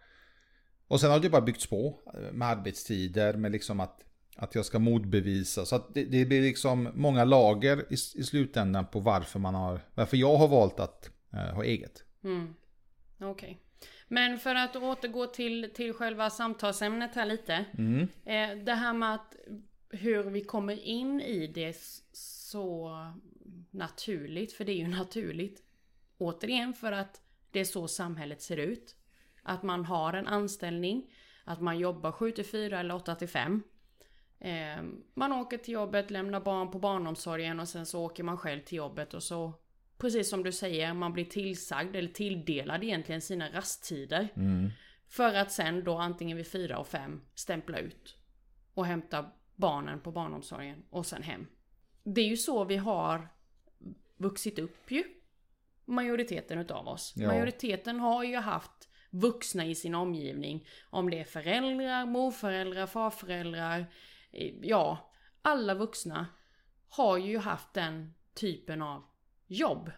Och 0.87 1.01
sen 1.01 1.11
har 1.11 1.19
det 1.19 1.29
bara 1.29 1.41
byggts 1.41 1.67
på 1.67 1.99
eh, 2.13 2.31
med 2.31 2.47
arbetstider, 2.47 3.33
med 3.33 3.51
liksom 3.51 3.79
att, 3.79 3.99
att 4.41 4.55
jag 4.55 4.65
ska 4.65 4.79
motbevisa. 4.79 5.65
Så 5.65 5.83
det, 5.93 6.03
det 6.03 6.25
blir 6.25 6.41
liksom 6.41 6.89
många 6.93 7.23
lager 7.23 7.77
i, 7.89 7.93
i 7.93 8.23
slutändan 8.23 8.85
på 8.87 8.99
varför 8.99 9.39
man 9.39 9.55
har, 9.55 9.79
varför 9.95 10.17
jag 10.17 10.37
har 10.37 10.47
valt 10.47 10.79
att 10.79 11.09
eh, 11.33 11.55
ha 11.55 11.63
eget. 11.63 12.03
Mm. 12.23 12.55
Okej. 13.19 13.61
Men 14.07 14.39
för 14.39 14.55
att 14.55 14.75
återgå 14.75 15.25
till, 15.25 15.71
till 15.75 15.93
själva 15.93 16.29
samtalsämnet 16.29 17.15
här 17.15 17.25
lite. 17.25 17.65
Mm. 17.77 18.07
Eh, 18.25 18.63
det 18.63 18.73
här 18.73 18.93
med 18.93 19.13
att 19.13 19.35
hur 19.89 20.23
vi 20.23 20.41
kommer 20.41 20.79
in 20.79 21.21
i 21.21 21.47
det 21.47 21.77
så 22.13 22.91
naturligt, 23.71 24.53
för 24.53 24.65
det 24.65 24.71
är 24.71 24.77
ju 24.77 24.87
naturligt. 24.97 25.63
Återigen 26.17 26.73
för 26.73 26.91
att 26.91 27.21
det 27.51 27.59
är 27.59 27.65
så 27.65 27.87
samhället 27.87 28.41
ser 28.41 28.57
ut. 28.57 28.95
Att 29.43 29.63
man 29.63 29.85
har 29.85 30.13
en 30.13 30.27
anställning, 30.27 31.13
att 31.43 31.61
man 31.61 31.79
jobbar 31.79 32.11
7 32.11 32.31
till 32.31 32.45
4 32.45 32.79
eller 32.79 32.95
8 32.95 33.15
till 33.15 33.27
5. 33.27 33.63
Eh, 34.39 34.83
man 35.13 35.33
åker 35.33 35.57
till 35.57 35.73
jobbet, 35.73 36.11
lämnar 36.11 36.39
barn 36.39 36.71
på 36.71 36.79
barnomsorgen 36.79 37.59
och 37.59 37.67
sen 37.67 37.85
så 37.85 38.05
åker 38.05 38.23
man 38.23 38.37
själv 38.37 38.61
till 38.61 38.77
jobbet 38.77 39.13
och 39.13 39.23
så 39.23 39.53
Precis 39.99 40.29
som 40.29 40.43
du 40.43 40.51
säger, 40.51 40.93
man 40.93 41.13
blir 41.13 41.25
tillsagd 41.25 41.95
eller 41.95 42.09
tilldelad 42.09 42.83
egentligen 42.83 43.21
sina 43.21 43.51
rasttider. 43.51 44.27
Mm. 44.35 44.69
För 45.07 45.33
att 45.33 45.51
sen 45.51 45.83
då 45.83 45.97
antingen 45.97 46.37
vid 46.37 46.47
4 46.47 46.77
och 46.77 46.87
5 46.87 47.21
stämpla 47.35 47.79
ut 47.79 48.17
och 48.73 48.85
hämta 48.85 49.31
barnen 49.55 49.99
på 49.99 50.11
barnomsorgen 50.11 50.83
och 50.89 51.05
sen 51.05 51.23
hem. 51.23 51.47
Det 52.03 52.21
är 52.21 52.27
ju 52.27 52.37
så 52.37 52.63
vi 52.63 52.77
har 52.77 53.27
vuxit 54.17 54.59
upp 54.59 54.91
ju. 54.91 55.03
Majoriteten 55.85 56.59
utav 56.59 56.87
oss. 56.87 57.13
Ja. 57.15 57.27
Majoriteten 57.27 57.99
har 57.99 58.23
ju 58.23 58.35
haft 58.35 58.89
vuxna 59.09 59.65
i 59.65 59.75
sin 59.75 59.95
omgivning. 59.95 60.67
Om 60.89 61.09
det 61.09 61.19
är 61.19 61.23
föräldrar, 61.23 62.05
morföräldrar, 62.05 62.85
farföräldrar. 62.85 63.85
Ja, 64.61 65.11
alla 65.41 65.75
vuxna 65.75 66.27
har 66.89 67.17
ju 67.17 67.37
haft 67.37 67.73
den 67.73 68.13
typen 68.33 68.81
av 68.81 69.03
jobb. 69.47 69.91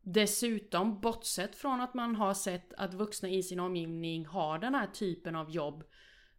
Dessutom, 0.00 1.00
bortsett 1.00 1.56
från 1.56 1.80
att 1.80 1.94
man 1.94 2.16
har 2.16 2.34
sett 2.34 2.72
att 2.74 2.94
vuxna 2.94 3.28
i 3.28 3.42
sin 3.42 3.60
omgivning 3.60 4.26
har 4.26 4.58
den 4.58 4.74
här 4.74 4.86
typen 4.86 5.36
av 5.36 5.50
jobb, 5.50 5.84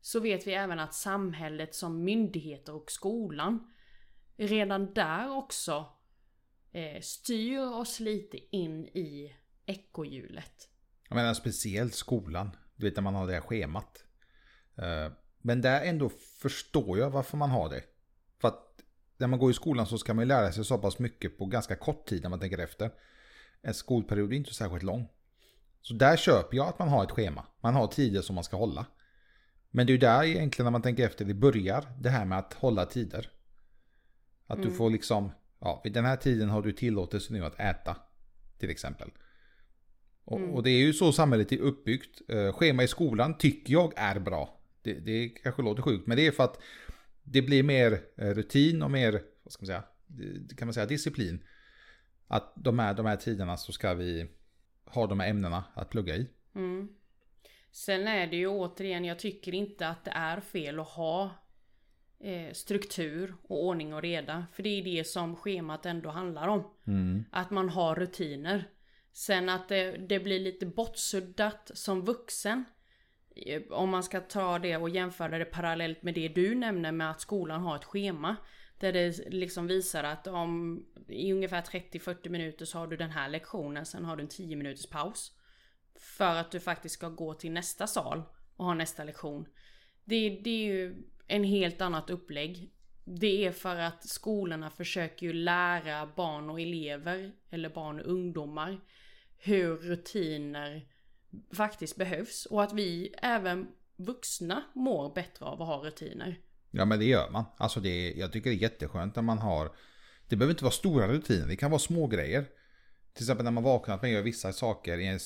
så 0.01 0.19
vet 0.19 0.47
vi 0.47 0.53
även 0.53 0.79
att 0.79 0.93
samhället 0.93 1.75
som 1.75 2.03
myndigheter 2.03 2.75
och 2.75 2.91
skolan 2.91 3.73
redan 4.37 4.93
där 4.93 5.31
också 5.31 5.85
eh, 6.71 7.01
styr 7.01 7.59
oss 7.59 7.99
lite 7.99 8.55
in 8.55 8.85
i 8.85 9.35
ekorrhjulet. 9.65 10.69
Jag 11.09 11.15
menar 11.15 11.33
speciellt 11.33 11.93
skolan. 11.93 12.55
Du 12.75 12.85
vet 12.85 12.95
när 12.95 13.03
man 13.03 13.15
har 13.15 13.27
det 13.27 13.33
här 13.33 13.41
schemat. 13.41 14.05
Eh, 14.75 15.11
men 15.45 15.61
där 15.61 15.81
ändå 15.81 16.09
förstår 16.41 16.99
jag 16.99 17.09
varför 17.09 17.37
man 17.37 17.49
har 17.49 17.69
det. 17.69 17.83
För 18.41 18.47
att 18.47 18.83
när 19.17 19.27
man 19.27 19.39
går 19.39 19.51
i 19.51 19.53
skolan 19.53 19.85
så 19.85 19.97
ska 19.97 20.13
man 20.13 20.27
lära 20.27 20.51
sig 20.51 20.65
så 20.65 20.77
pass 20.77 20.99
mycket 20.99 21.37
på 21.37 21.45
ganska 21.45 21.75
kort 21.75 22.05
tid 22.07 22.23
när 22.23 22.29
man 22.29 22.39
tänker 22.39 22.57
efter. 22.57 22.91
En 23.61 23.73
skolperiod 23.73 24.33
är 24.33 24.37
inte 24.37 24.53
särskilt 24.53 24.83
lång. 24.83 25.07
Så 25.81 25.93
där 25.93 26.17
köper 26.17 26.57
jag 26.57 26.67
att 26.67 26.79
man 26.79 26.87
har 26.87 27.03
ett 27.03 27.11
schema. 27.11 27.45
Man 27.61 27.75
har 27.75 27.87
tider 27.87 28.21
som 28.21 28.35
man 28.35 28.43
ska 28.43 28.57
hålla. 28.57 28.85
Men 29.71 29.87
det 29.87 29.91
är 29.91 29.93
ju 29.93 29.99
där 29.99 30.23
egentligen 30.23 30.63
när 30.63 30.71
man 30.71 30.81
tänker 30.81 31.05
efter 31.05 31.25
det 31.25 31.33
börjar. 31.33 31.85
Det 31.99 32.09
här 32.09 32.25
med 32.25 32.37
att 32.37 32.53
hålla 32.53 32.85
tider. 32.85 33.31
Att 34.47 34.63
du 34.63 34.71
får 34.71 34.89
liksom, 34.89 35.31
ja 35.59 35.81
vid 35.83 35.93
den 35.93 36.05
här 36.05 36.15
tiden 36.15 36.49
har 36.49 36.61
du 36.61 36.71
tillåtelse 36.71 37.33
nu 37.33 37.45
att 37.45 37.59
äta. 37.59 37.97
Till 38.59 38.69
exempel. 38.69 39.11
Och, 40.25 40.41
och 40.53 40.63
det 40.63 40.69
är 40.69 40.79
ju 40.79 40.93
så 40.93 41.11
samhället 41.11 41.51
är 41.51 41.57
uppbyggt. 41.57 42.21
Eh, 42.29 42.53
schema 42.53 42.83
i 42.83 42.87
skolan 42.87 43.37
tycker 43.37 43.73
jag 43.73 43.93
är 43.95 44.19
bra. 44.19 44.62
Det, 44.83 44.93
det 44.93 45.29
kanske 45.29 45.61
låter 45.61 45.81
sjukt, 45.81 46.07
men 46.07 46.17
det 46.17 46.27
är 46.27 46.31
för 46.31 46.43
att 46.43 46.61
det 47.23 47.41
blir 47.41 47.63
mer 47.63 48.01
eh, 48.17 48.29
rutin 48.29 48.83
och 48.83 48.91
mer, 48.91 49.21
vad 49.43 49.51
ska 49.53 49.61
man 49.61 49.67
säga, 49.67 49.83
kan 50.57 50.67
man 50.67 50.73
säga 50.73 50.85
disciplin. 50.85 51.43
Att 52.27 52.53
de 52.55 52.79
här, 52.79 52.93
de 52.93 53.05
här 53.05 53.15
tiderna 53.15 53.57
så 53.57 53.71
ska 53.71 53.93
vi 53.93 54.27
ha 54.85 55.07
de 55.07 55.19
här 55.19 55.29
ämnena 55.29 55.63
att 55.73 55.89
plugga 55.89 56.15
i. 56.15 56.27
Mm. 56.55 56.89
Sen 57.71 58.07
är 58.07 58.27
det 58.27 58.37
ju 58.37 58.47
återigen, 58.47 59.05
jag 59.05 59.19
tycker 59.19 59.53
inte 59.53 59.87
att 59.87 60.05
det 60.05 60.11
är 60.11 60.39
fel 60.39 60.79
att 60.79 60.87
ha 60.87 61.43
eh, 62.19 62.53
struktur 62.53 63.35
och 63.43 63.65
ordning 63.65 63.93
och 63.93 64.01
reda. 64.01 64.45
För 64.53 64.63
det 64.63 64.69
är 64.69 64.83
det 64.83 65.07
som 65.07 65.35
schemat 65.35 65.85
ändå 65.85 66.09
handlar 66.09 66.47
om. 66.47 66.63
Att 67.31 67.51
man 67.51 67.69
har 67.69 67.95
rutiner. 67.95 68.69
Sen 69.13 69.49
att 69.49 69.69
det, 69.69 69.91
det 69.91 70.19
blir 70.19 70.39
lite 70.39 70.65
bortsuddat 70.65 71.71
som 71.73 72.05
vuxen. 72.05 72.65
Eh, 73.35 73.61
om 73.69 73.89
man 73.89 74.03
ska 74.03 74.19
ta 74.19 74.59
det 74.59 74.77
och 74.77 74.89
jämföra 74.89 75.37
det 75.37 75.45
parallellt 75.45 76.03
med 76.03 76.13
det 76.13 76.27
du 76.27 76.55
nämner 76.55 76.91
med 76.91 77.11
att 77.11 77.21
skolan 77.21 77.61
har 77.61 77.75
ett 77.75 77.85
schema. 77.85 78.35
Där 78.79 78.93
det 78.93 79.29
liksom 79.29 79.67
visar 79.67 80.03
att 80.03 80.27
om 80.27 80.85
i 81.07 81.33
ungefär 81.33 81.61
30-40 81.61 82.29
minuter 82.29 82.65
så 82.65 82.77
har 82.77 82.87
du 82.87 82.97
den 82.97 83.11
här 83.11 83.29
lektionen, 83.29 83.85
sen 83.85 84.05
har 84.05 84.15
du 84.15 84.23
en 84.23 84.29
10 84.29 84.55
minuters 84.55 84.89
paus. 84.89 85.31
För 85.95 86.35
att 86.35 86.51
du 86.51 86.59
faktiskt 86.59 86.95
ska 86.95 87.09
gå 87.09 87.33
till 87.33 87.51
nästa 87.51 87.87
sal 87.87 88.23
och 88.55 88.65
ha 88.65 88.73
nästa 88.73 89.03
lektion. 89.03 89.45
Det, 90.03 90.29
det 90.29 90.49
är 90.49 90.73
ju 90.73 91.03
en 91.27 91.43
helt 91.43 91.81
annat 91.81 92.09
upplägg. 92.09 92.71
Det 93.05 93.45
är 93.45 93.51
för 93.51 93.75
att 93.75 94.07
skolorna 94.07 94.69
försöker 94.69 95.25
ju 95.27 95.33
lära 95.33 96.09
barn 96.15 96.49
och 96.49 96.61
elever, 96.61 97.31
eller 97.49 97.69
barn 97.69 97.99
och 97.99 98.05
ungdomar, 98.05 98.81
hur 99.37 99.77
rutiner 99.77 100.87
faktiskt 101.53 101.95
behövs. 101.95 102.45
Och 102.45 102.63
att 102.63 102.73
vi, 102.73 103.13
även 103.21 103.67
vuxna, 103.95 104.63
mår 104.73 105.13
bättre 105.13 105.45
av 105.45 105.61
att 105.61 105.67
ha 105.67 105.77
rutiner. 105.77 106.39
Ja 106.71 106.85
men 106.85 106.99
det 106.99 107.05
gör 107.05 107.29
man. 107.29 107.45
Alltså 107.57 107.79
det 107.79 108.13
jag 108.13 108.31
tycker 108.31 108.49
det 108.49 108.55
är 108.55 108.61
jätteskönt 108.61 109.15
när 109.15 109.23
man 109.23 109.37
har, 109.37 109.75
det 110.27 110.35
behöver 110.35 110.53
inte 110.53 110.63
vara 110.63 110.71
stora 110.71 111.07
rutiner, 111.07 111.47
det 111.47 111.55
kan 111.55 111.71
vara 111.71 111.79
små 111.79 112.07
grejer. 112.07 112.45
Till 113.13 113.23
exempel 113.23 113.43
när 113.43 113.51
man 113.51 113.63
vaknar 113.63 113.95
att 113.95 114.01
man 114.01 114.11
gör 114.11 114.21
vissa 114.21 114.53
saker 114.53 114.97
i 114.97 115.07
en, 115.07 115.19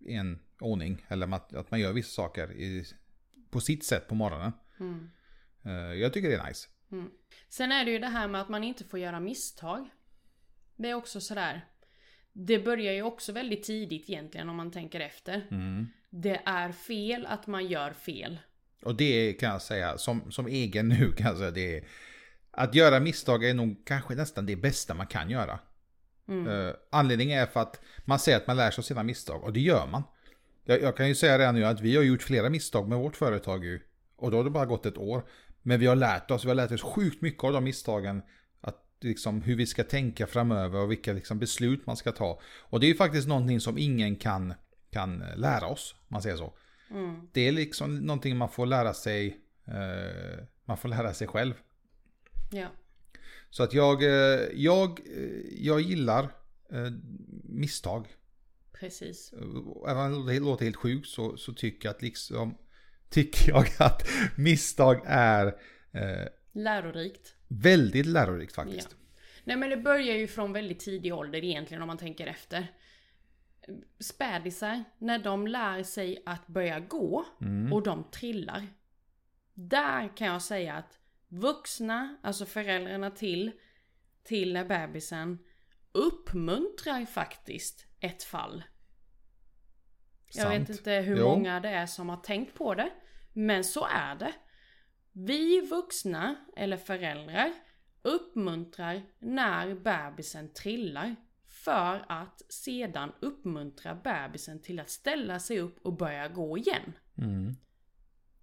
i 0.00 0.14
en 0.14 0.38
ordning. 0.60 1.06
Eller 1.08 1.34
att, 1.34 1.54
att 1.54 1.70
man 1.70 1.80
gör 1.80 1.92
vissa 1.92 2.10
saker 2.10 2.52
i, 2.52 2.84
på 3.50 3.60
sitt 3.60 3.84
sätt 3.84 4.08
på 4.08 4.14
morgonen. 4.14 4.52
Eh, 5.64 5.72
jag 5.72 6.12
tycker 6.12 6.28
det 6.28 6.36
är 6.36 6.48
nice. 6.48 6.68
Sen 7.48 7.72
är 7.72 7.84
det 7.84 7.90
ju 7.90 7.98
det 7.98 8.06
här 8.06 8.28
med 8.28 8.40
att 8.40 8.48
man 8.48 8.64
inte 8.64 8.84
får 8.84 8.98
göra 8.98 9.20
misstag. 9.20 9.90
Det 10.76 10.90
är 10.90 10.94
också 10.94 11.20
sådär. 11.20 11.69
Det 12.32 12.58
börjar 12.58 12.92
ju 12.92 13.02
också 13.02 13.32
väldigt 13.32 13.62
tidigt 13.62 14.10
egentligen 14.10 14.48
om 14.48 14.56
man 14.56 14.70
tänker 14.70 15.00
efter. 15.00 15.46
Det 16.10 16.40
är 16.44 16.72
fel 16.72 17.26
att 17.26 17.46
man 17.46 17.66
gör 17.66 17.92
fel. 17.92 18.38
Och 18.82 18.94
det 18.94 19.32
kan 19.32 19.48
jag 19.48 19.62
säga, 19.62 19.98
som, 19.98 20.32
som 20.32 20.46
egen 20.46 20.88
nu 20.88 21.12
kan 21.12 21.26
jag 21.26 21.38
säga, 21.38 21.50
det 21.50 21.76
är, 21.76 21.84
att 22.50 22.74
göra 22.74 23.00
misstag 23.00 23.44
är 23.44 23.54
nog 23.54 23.82
kanske 23.86 24.14
nästan 24.14 24.46
det 24.46 24.56
bästa 24.56 24.94
man 24.94 25.06
kan 25.06 25.30
göra. 25.30 25.58
Eh, 26.30 26.74
anledningen 26.90 27.38
är 27.38 27.46
för 27.46 27.60
att 27.60 27.80
man 28.04 28.18
säger 28.18 28.38
att 28.38 28.46
man 28.46 28.56
lär 28.56 28.70
sig 28.70 28.82
av 28.82 28.84
sina 28.84 29.02
misstag, 29.02 29.44
och 29.44 29.52
det 29.52 29.60
gör 29.60 29.86
man. 29.86 30.02
Jag, 30.64 30.82
jag 30.82 30.96
kan 30.96 31.08
ju 31.08 31.14
säga 31.14 31.38
redan 31.38 31.54
nu 31.54 31.64
att 31.64 31.80
vi 31.80 31.96
har 31.96 32.02
gjort 32.02 32.22
flera 32.22 32.50
misstag 32.50 32.88
med 32.88 32.98
vårt 32.98 33.16
företag 33.16 33.64
ju, 33.64 33.80
och 34.16 34.30
då 34.30 34.36
har 34.36 34.44
det 34.44 34.50
bara 34.50 34.66
gått 34.66 34.86
ett 34.86 34.98
år. 34.98 35.24
Men 35.62 35.80
vi 35.80 35.86
har 35.86 35.96
lärt 35.96 36.30
oss, 36.30 36.44
vi 36.44 36.48
har 36.48 36.54
lärt 36.54 36.72
oss 36.72 36.82
sjukt 36.82 37.22
mycket 37.22 37.44
av 37.44 37.52
de 37.52 37.64
misstagen. 37.64 38.22
Liksom 39.00 39.42
hur 39.42 39.56
vi 39.56 39.66
ska 39.66 39.84
tänka 39.84 40.26
framöver 40.26 40.80
och 40.80 40.90
vilka 40.90 41.12
liksom 41.12 41.38
beslut 41.38 41.86
man 41.86 41.96
ska 41.96 42.12
ta. 42.12 42.40
Och 42.58 42.80
det 42.80 42.86
är 42.86 42.88
ju 42.88 42.94
faktiskt 42.94 43.28
någonting 43.28 43.60
som 43.60 43.78
ingen 43.78 44.16
kan, 44.16 44.54
kan 44.90 45.24
lära 45.36 45.66
oss, 45.66 45.94
om 45.98 46.06
man 46.08 46.22
säger 46.22 46.36
så. 46.36 46.52
Det 47.32 47.48
är 47.48 47.52
liksom 47.52 47.96
någonting 47.96 48.36
man 48.36 48.48
får 48.48 48.66
lära 48.66 48.94
sig, 48.94 49.40
eh, 49.66 50.44
man 50.64 50.76
får 50.76 50.88
lära 50.88 51.14
sig 51.14 51.26
själv. 51.26 51.54
Ja. 52.52 52.68
Så 53.50 53.62
att 53.62 53.74
jag, 53.74 54.02
eh, 54.02 54.48
jag, 54.54 55.00
eh, 55.06 55.64
jag 55.64 55.80
gillar 55.80 56.22
eh, 56.72 56.90
misstag. 57.44 58.06
Precis. 58.72 59.32
Även 59.88 60.14
om 60.14 60.26
det 60.26 60.40
låter 60.40 60.64
helt 60.64 60.76
sjukt 60.76 61.08
så, 61.08 61.36
så 61.36 61.52
tycker 61.52 61.88
jag 61.88 61.94
att 61.94 62.02
liksom, 62.02 62.58
tycker 63.08 63.48
jag 63.48 63.66
att 63.78 64.08
misstag 64.36 65.02
är 65.04 65.46
eh, 65.92 66.28
Lärorikt. 66.52 67.34
Väldigt 67.50 68.06
lärorikt 68.06 68.54
faktiskt. 68.54 68.88
Ja. 68.90 68.96
Nej 69.44 69.56
men 69.56 69.70
det 69.70 69.76
börjar 69.76 70.16
ju 70.16 70.26
från 70.26 70.52
väldigt 70.52 70.80
tidig 70.80 71.14
ålder 71.14 71.44
egentligen 71.44 71.82
om 71.82 71.86
man 71.86 71.98
tänker 71.98 72.26
efter. 72.26 72.66
Spädisar, 74.00 74.84
när 74.98 75.18
de 75.18 75.46
lär 75.46 75.82
sig 75.82 76.22
att 76.26 76.46
börja 76.46 76.80
gå 76.80 77.24
och 77.72 77.82
de 77.82 78.04
trillar. 78.10 78.66
Där 79.54 80.16
kan 80.16 80.26
jag 80.26 80.42
säga 80.42 80.74
att 80.74 80.98
vuxna, 81.28 82.16
alltså 82.22 82.46
föräldrarna 82.46 83.10
till, 83.10 83.52
till 84.24 84.64
bebisen 84.68 85.38
uppmuntrar 85.92 87.06
faktiskt 87.06 87.86
ett 88.00 88.22
fall. 88.22 88.64
Jag 90.26 90.42
Sant. 90.42 90.68
vet 90.68 90.78
inte 90.78 90.92
hur 90.92 91.16
Jo. 91.16 91.24
många 91.28 91.60
det 91.60 91.68
är 91.68 91.86
som 91.86 92.08
har 92.08 92.16
tänkt 92.16 92.54
på 92.54 92.74
det. 92.74 92.90
Men 93.32 93.64
så 93.64 93.86
är 93.86 94.14
det. 94.14 94.32
Vi 95.12 95.60
vuxna, 95.60 96.36
eller 96.56 96.76
föräldrar, 96.76 97.52
uppmuntrar 98.02 99.02
när 99.18 99.74
bebisen 99.74 100.52
trillar. 100.52 101.16
För 101.46 102.04
att 102.08 102.42
sedan 102.52 103.12
uppmuntra 103.20 103.94
bebisen 103.94 104.62
till 104.62 104.80
att 104.80 104.90
ställa 104.90 105.38
sig 105.38 105.60
upp 105.60 105.86
och 105.86 105.96
börja 105.96 106.28
gå 106.28 106.58
igen. 106.58 106.92
Mm. 107.18 107.56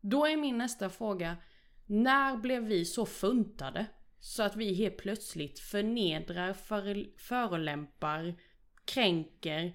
Då 0.01 0.25
är 0.25 0.37
min 0.37 0.57
nästa 0.57 0.89
fråga, 0.89 1.37
när 1.85 2.37
blev 2.37 2.63
vi 2.63 2.85
så 2.85 3.05
funtade 3.05 3.85
så 4.19 4.43
att 4.43 4.55
vi 4.55 4.73
helt 4.73 4.97
plötsligt 4.97 5.59
förnedrar, 5.59 6.53
för, 6.53 7.17
förolämpar, 7.17 8.35
kränker, 8.85 9.73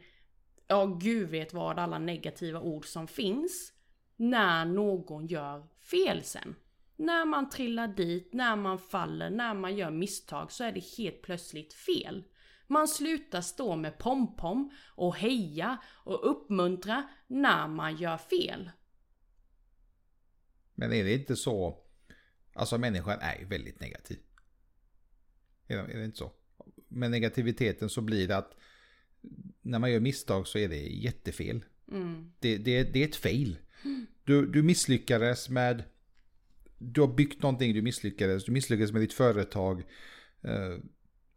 ja 0.67 0.87
gud 0.87 1.29
vet 1.29 1.53
vad 1.53 1.79
alla 1.79 1.99
negativa 1.99 2.61
ord 2.61 2.87
som 2.87 3.09
finns. 3.09 3.73
När 4.17 4.65
någon 4.65 5.27
gör 5.27 5.67
fel 5.79 6.23
sen. 6.23 6.55
När 7.03 7.25
man 7.25 7.51
trillar 7.51 7.89
dit, 7.89 8.33
när 8.33 8.57
man 8.57 8.79
faller, 8.79 9.31
när 9.31 9.55
man 9.55 9.77
gör 9.77 9.91
misstag 9.91 10.53
så 10.53 10.65
är 10.65 10.73
det 10.73 10.85
helt 10.99 11.23
plötsligt 11.23 11.75
fel. 11.75 12.25
Man 12.67 12.89
slutar 12.89 13.41
stå 13.41 13.77
med 13.77 13.99
pompom 13.99 14.71
och 14.95 15.17
heja 15.17 15.79
och 15.87 16.31
uppmuntra 16.31 17.09
när 17.27 17.69
man 17.69 17.97
gör 17.97 18.17
fel. 18.17 18.71
Men 20.75 20.93
är 20.93 21.05
det 21.05 21.15
inte 21.15 21.37
så? 21.37 21.79
Alltså 22.55 22.79
människan 22.79 23.19
är 23.21 23.39
ju 23.39 23.45
väldigt 23.45 23.81
negativ. 23.81 24.19
Är 25.67 25.77
det, 25.77 25.93
är 25.93 25.99
det 25.99 26.05
inte 26.05 26.19
så? 26.19 26.33
Med 26.89 27.11
negativiteten 27.11 27.89
så 27.89 28.01
blir 28.01 28.29
det 28.29 28.37
att 28.37 28.57
när 29.63 29.79
man 29.79 29.93
gör 29.93 30.01
misstag 30.01 30.47
så 30.47 30.59
är 30.59 30.69
det 30.69 30.83
jättefel. 30.83 31.65
Mm. 31.91 32.33
Det, 32.39 32.59
det, 32.59 32.85
det 32.85 33.03
är 33.03 33.09
ett 33.09 33.17
fail. 33.17 33.59
Du, 34.25 34.47
du 34.47 34.63
misslyckades 34.63 35.49
med... 35.49 35.85
Du 36.83 37.01
har 37.01 37.09
byggt 37.09 37.43
någonting, 37.43 37.75
du 37.75 37.83
misslyckades. 37.83 38.45
Du 38.45 38.53
misslyckades 38.53 38.93
med 38.93 39.03
ditt 39.03 39.13
företag. 39.13 39.83
Eh, 40.43 40.79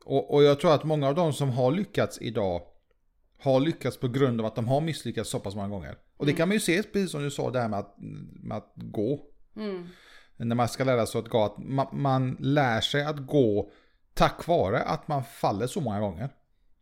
och, 0.06 0.34
och 0.34 0.44
jag 0.44 0.60
tror 0.60 0.74
att 0.74 0.84
många 0.84 1.08
av 1.08 1.16
de 1.16 1.34
som 1.34 1.50
har 1.50 1.72
lyckats 1.72 2.22
idag 2.22 2.62
har 3.40 3.60
lyckats 3.60 3.98
på 3.98 4.08
grund 4.08 4.40
av 4.40 4.46
att 4.46 4.56
de 4.56 4.68
har 4.68 4.82
misslyckats 4.82 5.30
så 5.30 5.40
pass 5.40 5.56
många 5.56 5.68
gånger. 5.68 5.98
Och 6.18 6.26
det 6.26 6.34
kan 6.34 6.48
man 6.48 6.56
ju 6.56 6.60
se, 6.60 6.84
precis 6.84 7.12
som 7.12 7.24
du 7.24 7.32
sa, 7.32 7.52
det 7.52 7.60
här 7.60 7.70
med 7.70 7.80
att, 7.80 7.96
med 8.44 8.58
att 8.58 8.74
gå. 8.76 9.26
Mm. 9.56 9.88
När 10.38 10.56
man 10.56 10.70
ska 10.70 10.84
lära 10.84 11.06
sig 11.06 11.20
att 11.20 11.28
gå, 11.28 11.44
att 11.44 11.58
man, 11.58 11.88
man 11.92 12.38
lär 12.40 12.82
sig 12.82 13.04
att 13.04 13.28
gå 13.28 13.72
tack 14.14 14.48
vare 14.48 14.84
att 14.84 15.08
man 15.08 15.24
faller 15.24 15.68
så 15.68 15.82
många 15.82 16.00
gånger. 16.00 16.30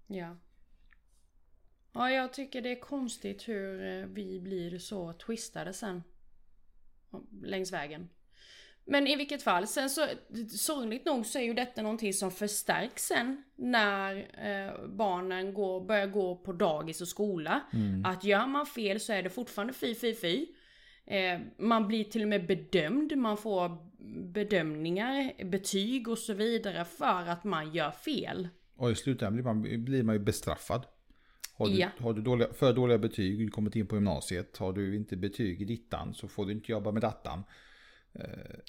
Ja. 0.08 0.38
Ja, 1.94 2.10
jag 2.10 2.34
tycker 2.34 2.62
det 2.62 2.72
är 2.72 2.80
konstigt 2.80 3.48
hur 3.48 4.00
eh, 4.02 4.06
vi 4.06 4.40
blir 4.40 4.78
så 4.78 5.14
twistade 5.14 5.74
sen. 5.74 6.04
Längs 7.42 7.74
vägen. 7.74 8.10
Men 8.86 9.08
i 9.08 9.16
vilket 9.16 9.44
fall, 9.44 9.68
sen 9.68 9.90
så 9.90 10.08
sorgligt 10.50 11.06
nog 11.06 11.26
så 11.26 11.40
är 11.40 11.44
ju 11.44 11.54
detta 11.54 11.82
någonting 11.82 12.14
som 12.14 12.32
förstärks 12.32 13.06
sen 13.06 13.44
när 13.56 14.16
eh, 14.18 14.88
barnen 14.88 15.54
går, 15.54 15.86
börjar 15.86 16.08
gå 16.08 16.36
på 16.36 16.54
dagis 16.54 17.02
och 17.02 17.08
skola. 17.08 17.62
Att 18.06 18.24
gör 18.24 18.48
man 18.48 18.66
fel 18.66 19.00
så 19.00 19.14
är 19.14 19.24
det 19.24 19.30
fortfarande 19.30 19.74
fy, 19.74 19.96
fy, 19.96 20.16
fy. 20.16 20.48
Eh, 21.06 21.40
man 21.58 21.88
blir 21.88 22.04
till 22.04 22.22
och 22.22 22.28
med 22.28 22.48
bedömd, 22.48 23.18
man 23.18 23.38
får 23.38 23.78
bedömningar, 24.34 25.44
betyg 25.46 26.08
och 26.08 26.18
så 26.18 26.34
vidare 26.34 26.86
för 26.86 27.30
att 27.30 27.44
man 27.44 27.74
gör 27.74 27.92
fel. 27.92 28.48
Och 28.76 28.92
i 28.92 28.96
slutändan 28.96 29.34
blir 29.34 29.44
man, 29.44 29.84
blir 29.86 30.04
man 30.04 30.16
ju 30.16 30.20
bestraffad. 30.20 30.86
Har 31.56 31.68
du, 31.68 31.74
Ja. 31.74 31.88
har 32.00 32.14
du 32.14 32.22
dåliga, 32.22 32.54
för 32.54 32.74
dåliga 32.74 32.98
betyg, 32.98 33.40
du 33.40 33.48
kommit 33.50 33.76
in 33.76 33.88
på 33.88 33.96
gymnasiet, 33.96 34.58
har 34.58 34.74
du 34.74 34.96
inte 34.96 35.18
betyg 35.18 35.62
i 35.62 35.66
dittan 35.66 36.14
så 36.14 36.28
får 36.28 36.46
du 36.46 36.52
inte 36.52 36.72
jobba 36.72 36.92
med 36.92 37.02
dattan. 37.02 37.44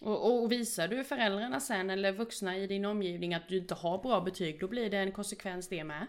Och, 0.03 0.43
och 0.43 0.53
visar 0.53 0.89
du 0.89 1.05
föräldrarna 1.05 1.61
sen 1.61 1.91
eller 1.91 2.13
vuxna 2.13 2.57
i 2.57 2.67
din 2.67 2.85
omgivning 2.85 3.35
att 3.35 3.49
du 3.49 3.59
inte 3.59 3.75
har 3.75 4.03
bra 4.03 4.21
betyg, 4.21 4.61
då 4.61 4.69
blir 4.69 4.91
det 4.91 4.99
en 4.99 5.13
konsekvens 5.13 5.69
det 5.69 5.85
med. 5.85 6.07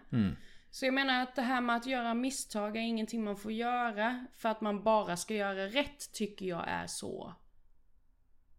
Så 0.72 0.86
jag 0.86 0.94
menar 0.94 1.24
att 1.24 1.36
det 1.36 1.42
här 1.42 1.62
med 1.62 1.76
att 1.76 1.86
göra 1.86 2.14
misstag 2.14 2.78
är 2.78 2.82
ingenting 2.82 3.24
man 3.24 3.38
får 3.38 3.52
göra 3.52 4.26
för 4.38 4.50
att 4.50 4.62
man 4.62 4.84
bara 4.84 5.18
ska 5.18 5.34
göra 5.34 5.66
rätt 5.66 6.12
tycker 6.14 6.46
jag 6.46 6.64
är 6.68 6.88
så 6.88 7.34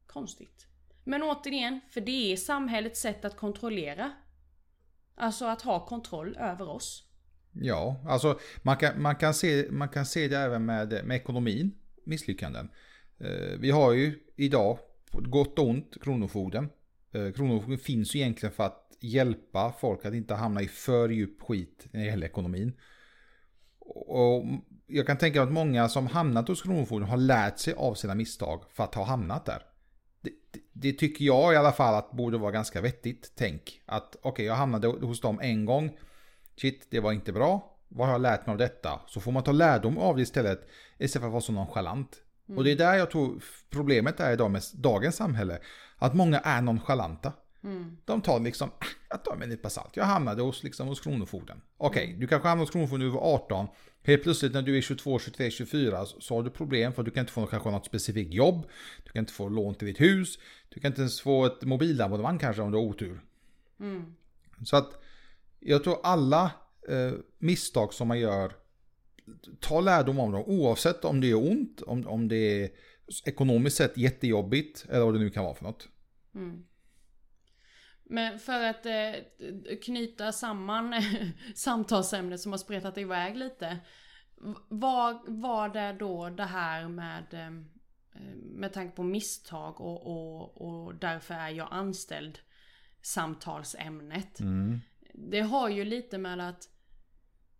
konstigt. 0.07 0.67
Men 1.05 1.23
återigen, 1.23 1.81
för 1.91 2.01
det 2.01 2.33
är 2.33 2.37
samhällets 2.37 3.01
sätt 3.01 3.25
att 3.25 3.37
kontrollera. 3.37 4.13
Alltså 5.15 5.45
att 5.45 5.63
ha 5.63 5.87
kontroll 5.87 6.37
över 6.37 6.69
oss. 6.69 7.09
Ja, 7.53 8.05
alltså 8.09 8.39
man 8.63 8.77
kan, 8.77 9.03
man 9.03 9.17
kan, 9.17 9.35
se, 9.35 9.67
man 9.71 9.89
kan 9.89 10.07
se 10.07 10.29
det 10.29 10.39
även 10.39 10.65
med, 10.65 11.05
med 11.05 11.17
ekonomin, 11.17 11.79
misslyckanden. 12.05 12.71
Eh, 13.19 13.59
vi 13.59 13.71
har 13.71 13.93
ju 13.93 14.19
idag, 14.37 14.79
på 15.11 15.21
gott 15.21 15.59
och 15.59 15.69
ont, 15.69 16.03
Kronofogden. 16.03 16.69
Eh, 17.13 17.33
Kronofogden 17.33 17.79
finns 17.79 18.15
ju 18.15 18.21
egentligen 18.21 18.53
för 18.53 18.65
att 18.65 18.97
hjälpa 19.01 19.75
folk 19.81 20.05
att 20.05 20.15
inte 20.15 20.35
hamna 20.35 20.63
i 20.63 20.69
för 20.69 21.09
djup 21.09 21.43
skit 21.43 21.87
när 21.91 22.01
det 22.01 22.07
gäller 22.07 22.27
ekonomin. 22.27 22.73
Och 23.79 24.45
jag 24.87 25.07
kan 25.07 25.19
tänka 25.19 25.39
mig 25.39 25.47
att 25.47 25.53
många 25.53 25.89
som 25.89 26.07
hamnat 26.07 26.49
hos 26.49 26.63
Kronofogden 26.63 27.09
har 27.09 27.17
lärt 27.17 27.59
sig 27.59 27.75
av 27.75 27.95
sina 27.95 28.15
misstag 28.15 28.65
för 28.73 28.85
att 28.85 28.95
ha 28.95 29.05
hamnat 29.05 29.45
där. 29.45 29.63
Det, 30.21 30.31
det, 30.51 30.61
det 30.73 30.93
tycker 30.93 31.25
jag 31.25 31.53
i 31.53 31.57
alla 31.57 31.73
fall 31.73 31.95
att 31.95 32.13
borde 32.13 32.39
vara 32.39 32.51
ganska 32.51 32.81
vettigt 32.81 33.33
tänk. 33.35 33.83
Att 33.87 34.17
okej, 34.23 34.47
jag 34.47 34.55
hamnade 34.55 34.89
hos 34.89 35.21
dem 35.21 35.41
en 35.43 35.65
gång. 35.65 35.99
Shit, 36.57 36.87
det 36.91 37.01
var 37.01 37.13
inte 37.13 37.33
bra. 37.33 37.77
Vad 37.89 38.07
har 38.07 38.15
jag 38.15 38.21
lärt 38.21 38.47
mig 38.47 38.53
av 38.53 38.59
detta? 38.59 39.01
Så 39.07 39.21
får 39.21 39.33
man 39.33 39.43
ta 39.43 39.53
lärdom 39.53 39.99
av 39.99 40.17
det 40.17 40.23
istället. 40.23 40.69
Istället 40.99 41.23
för 41.23 41.27
att 41.27 41.33
vara 41.33 41.41
så 41.41 41.53
nonchalant. 41.53 42.23
Och 42.47 42.65
det 42.65 42.71
är 42.73 42.77
där 42.77 42.95
jag 42.95 43.11
tror 43.11 43.43
problemet 43.71 44.21
är 44.21 44.33
idag 44.33 44.51
med 44.51 44.63
dagens 44.75 45.17
samhälle. 45.17 45.59
Att 45.99 46.15
många 46.15 46.39
är 46.39 46.63
nonchalanta. 46.63 47.33
De 48.05 48.21
tar 48.21 48.41
liksom, 48.41 48.69
"Ah, 48.79 48.85
jag 49.11 49.25
tar 49.25 49.35
med 49.37 49.43
en 49.43 49.49
nypa 49.51 49.71
salt. 49.71 49.97
Jag 49.97 50.05
hamnade 50.05 50.43
hos, 50.43 50.63
liksom, 50.63 50.89
hos 50.89 51.01
Kronofogden. 51.01 51.61
Okej, 51.77 52.17
du 52.21 52.27
kanske 52.27 52.49
hamnar 52.49 52.63
hos 52.63 52.71
Kronofogden 52.71 53.07
när 53.07 53.13
du 53.15 53.21
var 53.21 53.35
18. 53.35 53.67
Helt 54.03 54.23
plötsligt 54.23 54.53
när 54.53 54.63
du 54.63 54.77
är 54.77 54.81
22, 54.81 55.19
23, 55.19 55.51
24 55.51 56.07
så 56.07 56.35
har 56.35 56.43
du 56.43 56.51
problem 56.51 56.93
för 56.93 57.03
du 57.03 57.11
kan 57.11 57.21
inte 57.21 57.33
få 57.33 57.47
kanske 57.47 57.71
något 57.71 57.87
specifikt 57.87 58.33
jobb. 58.35 58.67
Du 59.05 59.11
kan 59.13 59.21
inte 59.21 59.33
få 59.33 59.49
lån 59.49 59.75
till 59.75 59.87
ditt 59.87 60.01
hus. 60.01 60.39
Du 60.69 60.81
kan 60.81 60.89
inte 60.91 61.01
ens 61.01 61.21
få 61.21 61.47
ett 61.47 61.63
mobilabonnemang 61.63 62.39
kanske 62.39 62.63
om 62.63 62.71
du 62.71 62.79
har 62.79 62.85
otur. 62.85 63.21
Så 64.65 64.77
att 64.77 65.03
jag 65.61 65.85
tror 65.85 65.99
alla 66.03 66.51
eh, 66.89 67.13
misstag 67.39 67.95
som 67.95 68.09
man 68.09 68.19
gör, 68.19 68.53
ta 69.61 69.81
lärdom 69.81 70.19
om 70.19 70.33
dem 70.33 70.45
oavsett 70.47 71.05
om 71.05 71.21
det 71.21 71.31
är 71.31 71.51
ont, 71.51 71.83
om, 71.83 72.07
om 72.07 72.29
det 72.29 72.37
är 72.65 72.71
ekonomiskt 73.27 73.77
sett 73.77 73.97
jättejobbigt 73.97 74.87
eller 74.91 75.05
vad 75.05 75.15
det 75.15 75.21
nu 75.21 75.31
kan 75.31 75.45
vara 75.45 75.55
för 75.55 75.65
något. 75.65 75.89
Men 78.05 78.39
för 78.39 78.63
att 78.65 78.87
eh, 78.87 79.13
knyta 79.83 80.33
samman 80.33 80.95
samtalsämnet 81.55 82.41
som 82.41 82.53
har 82.53 82.59
spretat 82.59 82.99
iväg 82.99 83.37
lite. 83.37 83.79
v- 84.45 84.55
Vad 84.69 85.21
var 85.29 85.69
det 85.69 85.93
då 85.99 86.31
det 86.31 86.45
här 86.45 86.89
med 86.89 87.35
eh, 87.35 87.51
med 88.53 88.73
tanke 88.73 88.97
på 88.97 89.03
misstag 89.03 89.81
och, 89.81 90.07
och, 90.07 90.61
och 90.67 90.95
därför 90.95 91.35
är 91.35 91.49
jag 91.51 91.69
anställd 91.71 92.39
samtalsämnet. 93.03 94.41
Det 95.15 95.41
har 95.41 95.69
ju 95.69 95.85
lite 95.85 96.19
med 96.19 96.49
att 96.49 96.69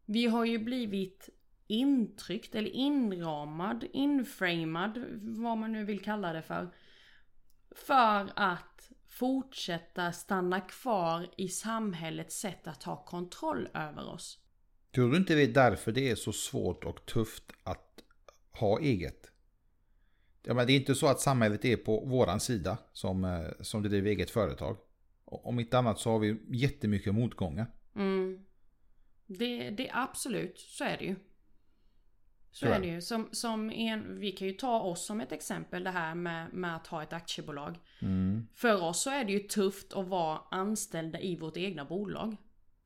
vi 0.05 0.27
har 0.27 0.45
ju 0.45 0.59
blivit 0.59 1.29
intryckt 1.67 2.55
eller 2.55 2.71
inramad, 2.71 3.85
inframad, 3.93 5.05
vad 5.21 5.59
man 5.59 5.73
nu 5.73 5.85
vill 5.85 6.01
kalla 6.01 6.33
det 6.33 6.43
för. 6.43 6.75
För 7.71 8.33
att 8.37 8.91
fortsätta 9.09 10.13
stanna 10.13 10.61
kvar 10.61 11.29
i 11.37 11.49
samhällets 11.49 12.41
sätt 12.41 12.67
att 12.67 12.83
ha 12.83 13.05
kontroll 13.05 13.69
över 13.75 14.09
oss. 14.09 14.39
Tror 14.95 15.11
du 15.11 15.17
inte 15.17 15.35
det 15.35 15.43
är 15.43 15.53
därför 15.53 15.93
det 15.93 16.11
är 16.11 16.15
så 16.15 16.33
svårt 16.33 16.85
och 16.85 17.07
tufft 17.07 17.53
att 17.63 18.03
ha 18.53 18.81
eget? 18.81 19.33
Ja, 20.43 20.55
men 20.55 20.67
det 20.67 20.73
är 20.73 20.77
inte 20.77 20.95
så 20.95 21.07
att 21.07 21.21
samhället 21.21 21.65
är 21.65 21.77
på 21.77 22.01
våran 22.01 22.41
sida 22.41 22.79
som, 22.93 23.25
eh, 23.25 23.47
som 23.61 23.83
driver 23.83 24.11
eget 24.11 24.31
företag. 24.31 24.77
Om 25.25 25.61
inte 25.61 25.79
annat 25.79 25.99
så 25.99 26.11
har 26.11 26.19
vi 26.19 26.37
jättemycket 26.49 27.15
motgångar. 27.15 27.67
Mm. 27.97 28.45
Det, 29.27 29.71
det 29.71 29.91
absolut, 29.93 30.59
så 30.59 30.85
är 30.85 30.97
det 30.99 31.05
ju. 31.05 31.17
Så 32.53 32.67
är 32.67 32.81
det 32.81 32.87
ju. 32.87 33.01
Som, 33.01 33.29
som 33.33 33.71
en, 33.71 34.19
vi 34.21 34.33
kan 34.33 34.47
ju 34.49 34.53
ta 34.55 34.81
oss 34.81 35.07
som 35.07 35.21
ett 35.21 35.33
exempel 35.33 35.85
det 35.85 35.91
här 35.91 36.15
med, 36.15 36.53
med 36.53 36.77
att 36.77 36.87
ha 36.87 37.03
ett 37.03 37.13
aktiebolag. 37.13 37.79
Mm. 38.03 38.47
För 38.55 38.83
oss 38.83 39.03
så 39.03 39.11
är 39.11 39.25
det 39.25 39.33
ju 39.33 39.39
tufft 39.41 39.93
att 39.93 40.07
vara 40.09 40.41
anställda 40.51 41.21
i 41.21 41.37
vårt 41.37 41.57
egna 41.57 41.85
bolag. 41.85 42.37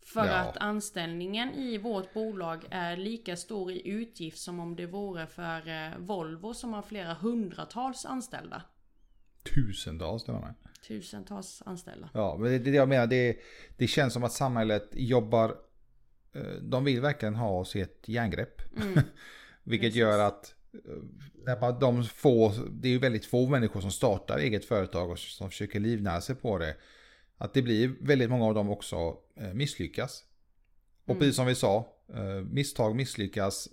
För 0.04 0.26
Ja. 0.26 0.32
att 0.34 0.56
anställningen 0.56 1.54
i 1.54 1.78
vårt 1.78 2.12
bolag 2.14 2.64
är 2.70 2.96
lika 2.96 3.36
stor 3.36 3.72
i 3.72 3.88
utgift 3.88 4.38
som 4.38 4.60
om 4.60 4.76
det 4.76 4.86
vore 4.86 5.26
för 5.26 5.68
eh, 5.68 5.98
Volvo 5.98 6.54
som 6.54 6.72
har 6.72 6.82
flera 6.82 7.14
hundratals 7.14 8.04
anställda. 8.04 8.62
Tusentals 9.54 10.24
till 10.24 10.34
och 10.34 10.40
med. 10.40 10.54
Tusentals 10.88 11.62
anställda. 11.66 12.10
Ja, 12.14 12.36
men 12.40 12.50
det 12.50 12.54
är 12.56 12.58
det 12.58 12.70
jag 12.70 12.88
menar. 12.88 13.06
Det, 13.06 13.36
det 13.76 13.86
känns 13.86 14.12
som 14.12 14.24
att 14.24 14.32
samhället 14.32 14.88
jobbar... 14.92 15.54
eh, 16.34 16.42
De 16.62 16.84
vill 16.84 17.00
verkligen 17.00 17.34
ha 17.34 17.48
oss 17.58 17.76
i 17.76 17.80
ett 17.80 18.08
järngrepp. 18.08 18.62
Vilket 19.64 19.94
gör 19.94 20.18
att 20.18 20.54
eh, 20.74 21.02
när 21.46 21.60
man, 21.60 21.78
de 21.78 22.04
få, 22.04 22.52
det 22.70 22.88
är 22.88 22.92
ju 22.92 22.98
väldigt 22.98 23.26
få 23.26 23.48
människor 23.48 23.80
som 23.80 23.90
startar 23.90 24.38
eget 24.38 24.64
företag 24.64 25.10
och 25.10 25.18
som 25.18 25.50
försöker 25.50 25.80
livnära 25.80 26.20
sig 26.20 26.34
på 26.34 26.58
det. 26.58 26.76
Att 27.38 27.54
det 27.54 27.62
blir 27.62 27.96
väldigt 28.00 28.30
många 28.30 28.44
av 28.44 28.54
dem 28.54 28.70
också 28.70 29.16
eh, 29.36 29.52
misslyckas. 29.54 30.24
Och 31.06 31.18
precis 31.18 31.36
som 31.36 31.46
vi 31.46 31.54
sa, 31.54 31.96
eh, 32.14 32.44
misstag 32.50 32.96
misslyckas, 32.96 33.68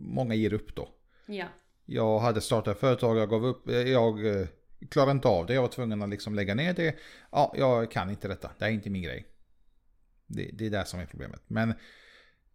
många 0.00 0.34
ger 0.34 0.52
upp 0.52 0.76
då. 0.76 0.88
Ja. 1.26 1.46
Jag 1.84 2.18
hade 2.18 2.40
startat 2.40 2.78
företag, 2.78 3.16
jag 3.16 3.30
gav 3.30 3.46
upp, 3.46 3.68
eh, 3.68 3.76
jag 3.76 4.26
eh, 4.26 4.46
klarade 4.90 5.12
inte 5.12 5.28
av 5.28 5.46
det, 5.46 5.54
jag 5.54 5.62
var 5.62 5.68
tvungen 5.68 6.02
att 6.02 6.08
liksom 6.08 6.34
lägga 6.34 6.54
ner 6.54 6.74
det. 6.74 6.96
Ja, 7.30 7.54
jag 7.58 7.90
kan 7.90 8.10
inte 8.10 8.28
detta, 8.28 8.50
det 8.58 8.64
är 8.64 8.70
inte 8.70 8.90
min 8.90 9.02
grej. 9.02 9.26
Det, 10.26 10.50
det 10.52 10.66
är 10.66 10.70
det 10.70 10.84
som 10.84 11.00
är 11.00 11.06
problemet. 11.06 11.42
Men 11.46 11.74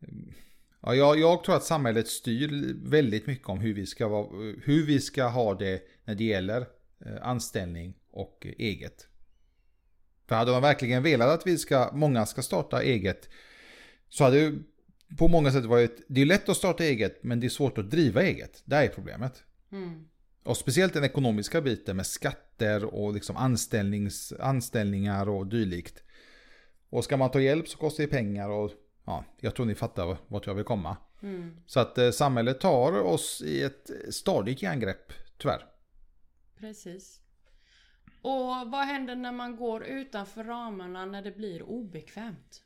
mm, 0.02 0.34
Ja, 0.82 0.96
jag, 0.96 1.20
jag 1.20 1.44
tror 1.44 1.56
att 1.56 1.64
samhället 1.64 2.08
styr 2.08 2.76
väldigt 2.90 3.28
mycket 3.28 3.50
om 3.50 3.60
hur 3.60 3.74
vi 3.74 3.86
ska, 3.86 4.08
vara, 4.08 4.28
hur 4.64 4.86
vi 4.86 5.00
ska 5.00 5.28
ha 5.28 5.54
det 5.56 5.82
när 6.06 6.16
det 6.16 6.24
gäller 6.24 6.68
eh, 7.06 7.14
anställning 7.22 7.94
och 8.12 8.48
eget. 8.58 9.08
För 10.28 10.36
hade 10.36 10.52
de 10.52 10.62
verkligen 10.62 11.04
velat 11.04 11.30
att 11.30 11.48
vi 11.48 11.58
ska, 11.58 11.90
många 11.94 12.26
ska 12.26 12.42
starta 12.42 12.84
eget 12.84 13.30
så 14.10 14.24
hade 14.24 14.50
det 14.50 14.60
på 15.18 15.28
många 15.28 15.52
sätt 15.52 15.66
varit, 15.66 16.06
det 16.08 16.22
är 16.22 16.26
lätt 16.26 16.50
att 16.50 16.58
starta 16.58 16.84
eget 16.84 17.24
men 17.24 17.40
det 17.40 17.48
är 17.48 17.50
svårt 17.50 17.78
att 17.78 17.92
driva 17.92 18.24
eget. 18.24 18.62
Det 18.66 18.76
är 18.76 18.88
problemet. 18.88 19.44
Mm. 19.72 20.06
Och 20.44 20.58
speciellt 20.58 20.94
den 20.94 21.04
ekonomiska 21.04 21.62
biten 21.62 21.96
med 21.96 22.06
skatter 22.06 22.86
och 22.86 23.14
liksom 23.14 23.38
anställnings, 23.38 24.34
anställningar 24.40 25.30
och 25.30 25.48
dylikt. 25.48 26.04
Och 26.90 27.04
ska 27.04 27.18
man 27.18 27.32
ta 27.32 27.42
hjälp 27.42 27.68
så 27.68 27.78
kostar 27.78 28.04
det 28.04 28.10
pengar 28.10 28.50
och 28.50 28.72
ja, 29.10 29.26
jag 29.40 29.56
tror 29.56 29.66
ni 29.66 29.76
fattar 29.76 30.18
vart 30.28 30.48
jag 30.48 30.54
vill 30.56 30.64
komma. 30.64 30.98
Mm. 31.22 31.58
Så 31.66 31.80
att 31.80 31.98
eh, 31.98 32.12
samhället 32.12 32.62
tar 32.62 33.02
oss 33.02 33.42
i 33.46 33.64
ett 33.64 33.90
stadigt 34.10 34.62
järngrepp, 34.62 35.14
tyvärr. 35.38 35.66
Precis. 36.60 37.22
Och 38.22 38.72
vad 38.72 38.86
händer 38.86 39.16
när 39.16 39.32
man 39.32 39.56
går 39.56 39.84
utanför 39.84 40.44
ramarna 40.44 41.06
när 41.06 41.22
det 41.22 41.32
blir 41.32 41.64
obekvämt? 41.64 42.64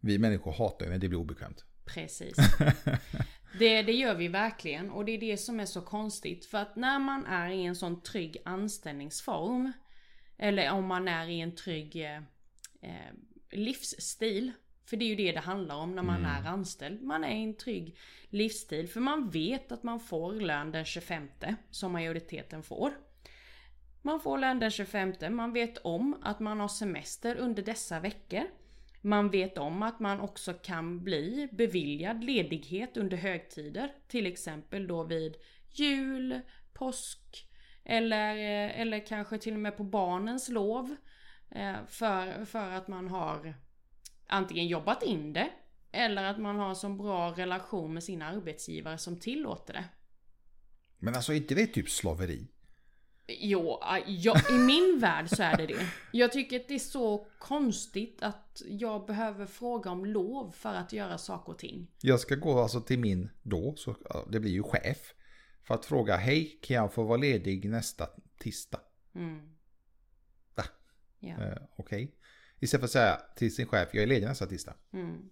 Vi 0.00 0.18
människor 0.18 0.52
hatar 0.52 0.86
ju 0.86 0.92
när 0.92 0.98
det 0.98 1.08
blir 1.08 1.20
obekvämt. 1.20 1.64
Precis. 1.84 2.36
Det, 3.58 3.82
det 3.82 3.92
gör 3.92 4.14
vi 4.14 4.28
verkligen 4.28 4.90
och 4.90 5.04
det 5.04 5.12
är 5.12 5.20
det 5.20 5.36
som 5.36 5.60
är 5.60 5.66
så 5.66 5.82
konstigt. 5.82 6.46
För 6.46 6.58
att 6.58 6.76
när 6.76 6.98
man 6.98 7.26
är 7.26 7.50
i 7.50 7.64
en 7.64 7.76
sån 7.76 8.02
trygg 8.02 8.36
anställningsform 8.44 9.72
eller 10.38 10.72
om 10.72 10.86
man 10.86 11.08
är 11.08 11.28
i 11.28 11.40
en 11.40 11.54
trygg 11.54 11.96
eh, 11.96 12.16
eh, 12.82 13.12
livsstil. 13.50 14.52
För 14.88 14.96
det 14.96 15.04
är 15.04 15.08
ju 15.08 15.16
det 15.16 15.32
det 15.32 15.40
handlar 15.40 15.76
om 15.76 15.94
när 15.94 16.02
man 16.02 16.24
är 16.24 16.46
anställd. 16.46 17.02
Man 17.02 17.24
är 17.24 17.34
i 17.34 17.42
en 17.42 17.56
trygg 17.56 17.96
livsstil. 18.30 18.88
För 18.88 19.00
man 19.00 19.30
vet 19.30 19.72
att 19.72 19.82
man 19.82 20.00
får 20.00 20.32
lön 20.32 20.72
den 20.72 20.84
25 20.84 21.28
som 21.70 21.92
majoriteten 21.92 22.62
får. 22.62 22.92
Man 24.02 24.20
får 24.20 24.38
lön 24.38 24.58
den 24.58 24.70
25, 24.70 25.14
man 25.30 25.52
vet 25.52 25.78
om 25.78 26.16
att 26.22 26.40
man 26.40 26.60
har 26.60 26.68
semester 26.68 27.36
under 27.36 27.62
dessa 27.62 28.00
veckor. 28.00 28.42
Man 29.00 29.30
vet 29.30 29.58
om 29.58 29.82
att 29.82 30.00
man 30.00 30.20
också 30.20 30.52
kan 30.54 31.04
bli 31.04 31.48
beviljad 31.52 32.24
ledighet 32.24 32.96
under 32.96 33.16
högtider. 33.16 33.92
Till 34.08 34.26
exempel 34.26 34.86
då 34.86 35.02
vid 35.04 35.36
jul, 35.70 36.40
påsk 36.72 37.48
eller, 37.84 38.34
eh, 38.36 38.80
eller 38.80 39.06
kanske 39.06 39.38
till 39.38 39.54
och 39.54 39.60
med 39.60 39.76
på 39.76 39.84
barnens 39.84 40.48
lov. 40.48 40.96
eh, 41.50 41.76
För, 41.86 42.44
för 42.44 42.70
att 42.70 42.88
man 42.88 43.08
har 43.08 43.54
antingen 44.28 44.66
jobbat 44.66 45.02
in 45.02 45.32
det 45.32 45.50
eller 45.92 46.24
att 46.24 46.38
man 46.38 46.56
har 46.56 46.74
så 46.74 46.88
bra 46.88 47.32
relation 47.36 47.94
med 47.94 48.04
sin 48.04 48.22
arbetsgivare 48.22 48.98
som 48.98 49.20
tillåter 49.20 49.72
det. 49.72 49.84
Men 50.98 51.14
alltså 51.14 51.32
inte 51.32 51.54
det 51.54 51.66
typ 51.66 51.90
slaveri? 51.90 52.48
Jo, 53.28 53.80
äh, 53.96 54.04
ja, 54.06 54.40
i 54.50 54.58
min 54.58 54.98
värld 55.00 55.28
så 55.28 55.42
är 55.42 55.56
det 55.56 55.66
det. 55.66 55.86
Jag 56.12 56.32
tycker 56.32 56.60
att 56.60 56.68
det 56.68 56.74
är 56.74 56.78
så 56.78 57.26
konstigt 57.38 58.22
att 58.22 58.62
jag 58.66 59.06
behöver 59.06 59.46
fråga 59.46 59.90
om 59.90 60.06
lov 60.06 60.50
för 60.50 60.74
att 60.74 60.92
göra 60.92 61.18
saker 61.18 61.52
och 61.52 61.58
ting. 61.58 61.90
Jag 62.00 62.20
ska 62.20 62.34
gå 62.34 62.60
alltså 62.60 62.80
till 62.80 62.98
min 62.98 63.30
då, 63.42 63.74
så 63.76 63.96
det 64.30 64.40
blir 64.40 64.52
ju 64.52 64.62
chef. 64.62 65.14
För 65.62 65.74
att 65.74 65.86
fråga, 65.86 66.16
hej, 66.16 66.58
kan 66.62 66.76
jag 66.76 66.92
få 66.92 67.04
vara 67.04 67.16
ledig 67.16 67.70
nästa 67.70 68.06
tisdag? 68.38 68.80
Mm. 69.14 69.58
Ja. 71.20 71.44
Eh, 71.44 71.58
Okej. 71.76 72.17
Istället 72.60 72.80
för 72.80 72.86
att 72.86 72.90
säga 72.90 73.20
till 73.36 73.54
sin 73.54 73.66
chef, 73.66 73.88
jag 73.92 74.02
är 74.02 74.06
ledig 74.06 74.26
nästa 74.26 74.46
tisdag. 74.46 74.74
Mm. 74.92 75.30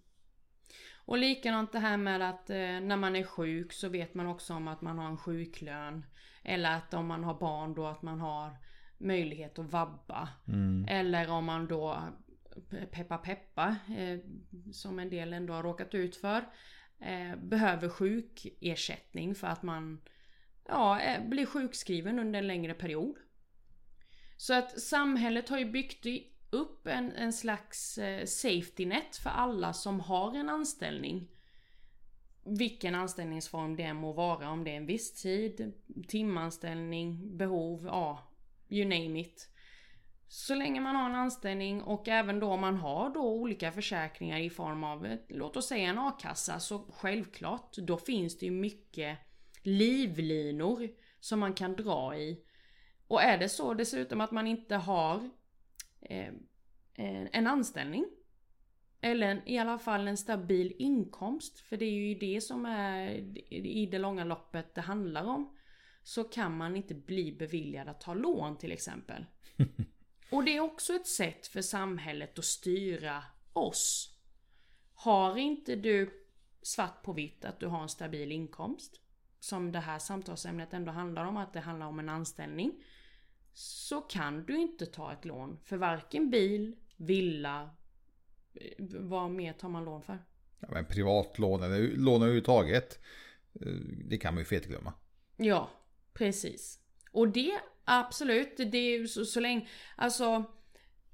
Och 1.06 1.18
likadant 1.18 1.72
det 1.72 1.78
här 1.78 1.96
med 1.96 2.22
att 2.22 2.50
eh, 2.50 2.56
när 2.56 2.96
man 2.96 3.16
är 3.16 3.24
sjuk 3.24 3.72
så 3.72 3.88
vet 3.88 4.14
man 4.14 4.26
också 4.26 4.54
om 4.54 4.68
att 4.68 4.82
man 4.82 4.98
har 4.98 5.06
en 5.06 5.18
sjuklön. 5.18 6.06
Eller 6.44 6.76
att 6.76 6.94
om 6.94 7.06
man 7.06 7.24
har 7.24 7.40
barn 7.40 7.74
då 7.74 7.86
att 7.86 8.02
man 8.02 8.20
har 8.20 8.56
möjlighet 8.98 9.58
att 9.58 9.72
vabba. 9.72 10.28
Eller 10.88 11.30
om 11.30 11.44
man 11.44 11.66
då, 11.66 12.02
peppa 12.90 13.18
peppa, 13.18 13.76
eh, 13.96 14.18
som 14.72 14.98
en 14.98 15.10
del 15.10 15.32
ändå 15.32 15.52
har 15.52 15.62
råkat 15.62 15.94
ut 15.94 16.16
för. 16.16 16.44
Eh, 17.00 17.36
behöver 17.36 17.88
sjukersättning 17.88 19.34
för 19.34 19.46
att 19.46 19.62
man 19.62 20.00
ja, 20.68 21.00
eh, 21.00 21.28
blir 21.28 21.46
sjukskriven 21.46 22.18
under 22.18 22.38
en 22.38 22.46
längre 22.46 22.74
period. 22.74 23.16
Så 24.36 24.54
att 24.54 24.80
samhället 24.80 25.48
har 25.48 25.58
ju 25.58 25.70
byggt 25.70 26.06
upp 26.56 26.86
en, 26.86 27.12
en 27.12 27.32
slags 27.32 27.98
eh, 27.98 28.24
safety 28.24 28.86
net 28.86 29.16
för 29.16 29.30
alla 29.30 29.72
som 29.72 30.00
har 30.00 30.36
en 30.36 30.48
anställning. 30.48 31.28
Vilken 32.44 32.94
anställningsform 32.94 33.76
det 33.76 33.82
än 33.82 33.96
må 33.96 34.12
vara, 34.12 34.50
om 34.50 34.64
det 34.64 34.70
är 34.70 34.76
en 34.76 34.86
viss 34.86 35.22
tid, 35.22 35.72
timanställning, 36.08 37.36
behov, 37.36 37.86
ja, 37.86 38.32
you 38.68 38.84
name 38.84 39.20
it. 39.20 39.48
Så 40.28 40.54
länge 40.54 40.80
man 40.80 40.96
har 40.96 41.10
en 41.10 41.14
anställning 41.14 41.82
och 41.82 42.08
även 42.08 42.40
då 42.40 42.46
om 42.46 42.60
man 42.60 42.76
har 42.76 43.10
då 43.10 43.20
olika 43.20 43.72
försäkringar 43.72 44.38
i 44.38 44.50
form 44.50 44.84
av, 44.84 45.06
eh, 45.06 45.18
låt 45.28 45.56
oss 45.56 45.68
säga 45.68 45.88
en 45.88 45.98
a-kassa, 45.98 46.58
så 46.60 46.78
självklart, 46.78 47.76
då 47.76 47.96
finns 47.96 48.38
det 48.38 48.46
ju 48.46 48.52
mycket 48.52 49.18
livlinor 49.62 50.88
som 51.20 51.40
man 51.40 51.54
kan 51.54 51.76
dra 51.76 52.16
i. 52.16 52.44
Och 53.08 53.22
är 53.22 53.38
det 53.38 53.48
så 53.48 53.74
dessutom 53.74 54.20
att 54.20 54.30
man 54.30 54.46
inte 54.46 54.76
har 54.76 55.30
eh, 56.10 56.28
eh, 56.94 57.28
en 57.32 57.46
anställning. 57.46 58.06
Eller 59.00 59.26
en, 59.26 59.48
i 59.48 59.58
alla 59.58 59.78
fall 59.78 60.08
en 60.08 60.16
stabil 60.16 60.72
inkomst. 60.78 61.60
För 61.60 61.76
det 61.76 61.84
är 61.84 61.90
ju 61.90 62.14
det 62.14 62.40
som 62.40 62.66
är 62.66 63.10
i 63.50 63.86
det 63.86 63.98
långa 63.98 64.24
loppet 64.24 64.74
det 64.74 64.80
handlar 64.80 65.24
om. 65.24 65.56
Så 66.02 66.24
kan 66.24 66.56
man 66.56 66.76
inte 66.76 66.94
bli 66.94 67.32
beviljad 67.32 67.88
att 67.88 68.00
ta 68.00 68.14
lån 68.14 68.58
till 68.58 68.72
exempel. 68.72 69.26
Och 70.30 70.44
det 70.44 70.56
är 70.56 70.60
också 70.60 70.94
ett 70.94 71.06
sätt 71.06 71.46
för 71.46 71.62
samhället 71.62 72.38
att 72.38 72.44
styra 72.44 73.22
oss. 73.52 74.14
Har 74.94 75.36
inte 75.36 75.76
du 75.76 76.26
svart 76.62 77.02
på 77.02 77.12
vitt 77.12 77.44
att 77.44 77.60
du 77.60 77.66
har 77.66 77.82
en 77.82 77.88
stabil 77.88 78.32
inkomst, 78.32 79.00
som 79.40 79.72
det 79.72 79.80
här 79.80 79.98
samtalsämnet 79.98 80.72
ändå 80.72 80.92
handlar 80.92 81.24
om, 81.24 81.36
att 81.36 81.52
det 81.52 81.60
handlar 81.60 81.86
om 81.86 81.98
en 81.98 82.08
anställning, 82.08 82.72
så 83.58 84.00
kan 84.00 84.44
du 84.44 84.56
inte 84.56 84.86
ta 84.86 85.12
ett 85.12 85.24
lån 85.24 85.58
för 85.64 85.76
varken 85.76 86.30
bil, 86.30 86.76
villa, 86.96 87.70
eh, 88.54 88.84
vad 89.00 89.30
mer 89.30 89.52
tar 89.52 89.68
man 89.68 89.84
lån 89.84 90.02
för? 90.02 90.18
Ja, 90.60 90.68
men 90.72 90.84
privatlån 90.84 91.62
eller 91.62 91.96
lån 91.96 92.22
överhuvudtaget, 92.22 92.98
eh, 93.60 93.72
det 94.04 94.18
kan 94.18 94.34
man 94.34 94.40
ju 94.40 94.44
fetglömma. 94.44 94.92
Ja, 95.36 95.70
precis. 96.12 96.80
Och 97.12 97.28
det, 97.28 97.60
absolut, 97.84 98.56
det 98.56 98.78
är 98.78 98.98
ju 98.98 99.08
så, 99.08 99.24
så 99.24 99.40
länge, 99.40 99.68
alltså 99.96 100.44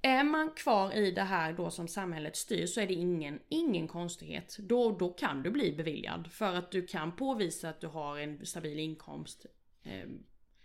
är 0.03 0.25
man 0.25 0.51
kvar 0.51 0.93
i 0.93 1.11
det 1.11 1.23
här 1.23 1.53
då 1.53 1.71
som 1.71 1.89
samhället 1.89 2.37
styr 2.37 2.67
så 2.67 2.81
är 2.81 2.87
det 2.87 2.95
ingen, 2.95 3.41
ingen 3.49 3.89
konstighet. 3.89 4.57
Då, 4.59 4.99
då 4.99 5.13
kan 5.13 5.43
du 5.43 5.51
bli 5.51 5.73
beviljad 5.73 6.33
för 6.33 6.55
att 6.55 6.71
du 6.71 6.87
kan 6.87 7.17
påvisa 7.17 7.69
att 7.69 7.81
du 7.81 7.87
har 7.87 8.19
en 8.19 8.47
stabil 8.47 8.79
inkomst 8.79 9.47
eh, 9.83 10.09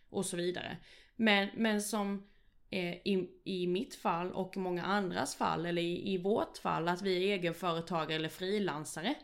och 0.09 0.25
så 0.25 0.37
vidare. 0.37 0.77
Men, 1.17 1.49
men 1.55 1.81
som 1.81 2.23
eh, 2.69 2.93
i, 2.93 3.29
i 3.43 3.67
mitt 3.67 3.95
fall 3.95 4.31
och 4.31 4.57
många 4.57 4.83
andras 4.83 5.35
fall 5.35 5.65
eller 5.65 5.81
i, 5.81 6.13
i 6.13 6.17
vårt 6.17 6.57
fall 6.57 6.87
att 6.87 7.01
vi 7.01 7.15
är 7.15 7.37
egenföretagare 7.37 8.15
eller 8.15 8.29
frilansare. 8.29 9.15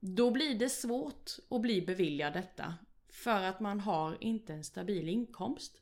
Då 0.00 0.30
blir 0.30 0.58
det 0.58 0.68
svårt 0.68 1.30
att 1.50 1.60
bli 1.60 1.82
beviljad 1.82 2.32
detta. 2.32 2.74
För 3.08 3.42
att 3.42 3.60
man 3.60 3.80
har 3.80 4.16
inte 4.20 4.52
en 4.52 4.64
stabil 4.64 5.08
inkomst. 5.08 5.80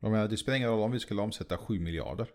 Jag 0.00 0.10
menar, 0.10 0.28
det 0.28 0.36
spelar 0.36 0.56
ingen 0.56 0.68
roll 0.68 0.80
om 0.80 0.92
vi 0.92 1.00
skulle 1.00 1.22
omsätta 1.22 1.56
7 1.56 1.80
miljarder. 1.80 2.28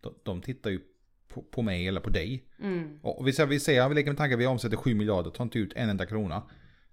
De, 0.00 0.14
de 0.22 0.42
tittar 0.42 0.70
ju 0.70 0.80
på, 1.28 1.42
på 1.42 1.62
mig 1.62 1.88
eller 1.88 2.00
på 2.00 2.10
dig. 2.10 2.44
Mm. 2.60 2.98
Och 3.02 3.28
vi 3.28 3.32
säger, 3.32 3.48
vi 3.48 3.60
säger, 3.60 3.88
vi 3.88 3.94
leker 3.94 4.10
med 4.10 4.18
tanken 4.18 4.34
att 4.34 4.42
vi 4.42 4.46
omsätter 4.46 4.76
7 4.76 4.94
miljarder, 4.94 5.30
tar 5.30 5.44
inte 5.44 5.58
ut 5.58 5.72
en 5.72 5.88
enda 5.88 6.06
krona. 6.06 6.42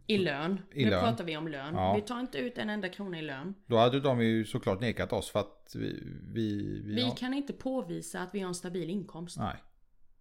I 0.08 0.18
lön. 0.18 0.62
I 0.74 0.84
nu 0.86 0.90
lön. 0.90 1.00
pratar 1.04 1.24
vi 1.24 1.38
om 1.38 1.48
lön. 1.48 1.76
Ja. 1.76 1.94
Vi 1.96 2.02
tar 2.02 2.20
inte 2.20 2.38
ut 2.38 2.58
en 2.58 2.70
enda 2.70 2.90
krona 2.90 3.20
i 3.20 3.22
lön. 3.22 3.54
Då 3.68 3.78
hade 3.78 4.00
de 4.00 4.22
ju 4.24 4.46
såklart 4.46 4.82
nekat 4.82 5.14
oss 5.14 5.30
för 5.30 5.40
att 5.40 5.72
vi... 5.76 6.04
Vi, 6.34 6.82
vi, 6.86 6.96
Vi 6.96 7.02
har- 7.02 7.16
kan 7.16 7.34
inte 7.34 7.54
påvisa 7.54 8.20
att 8.22 8.30
vi 8.36 8.40
har 8.40 8.48
en 8.48 8.56
stabil 8.56 8.90
inkomst. 8.90 9.38
Nej. 9.38 9.56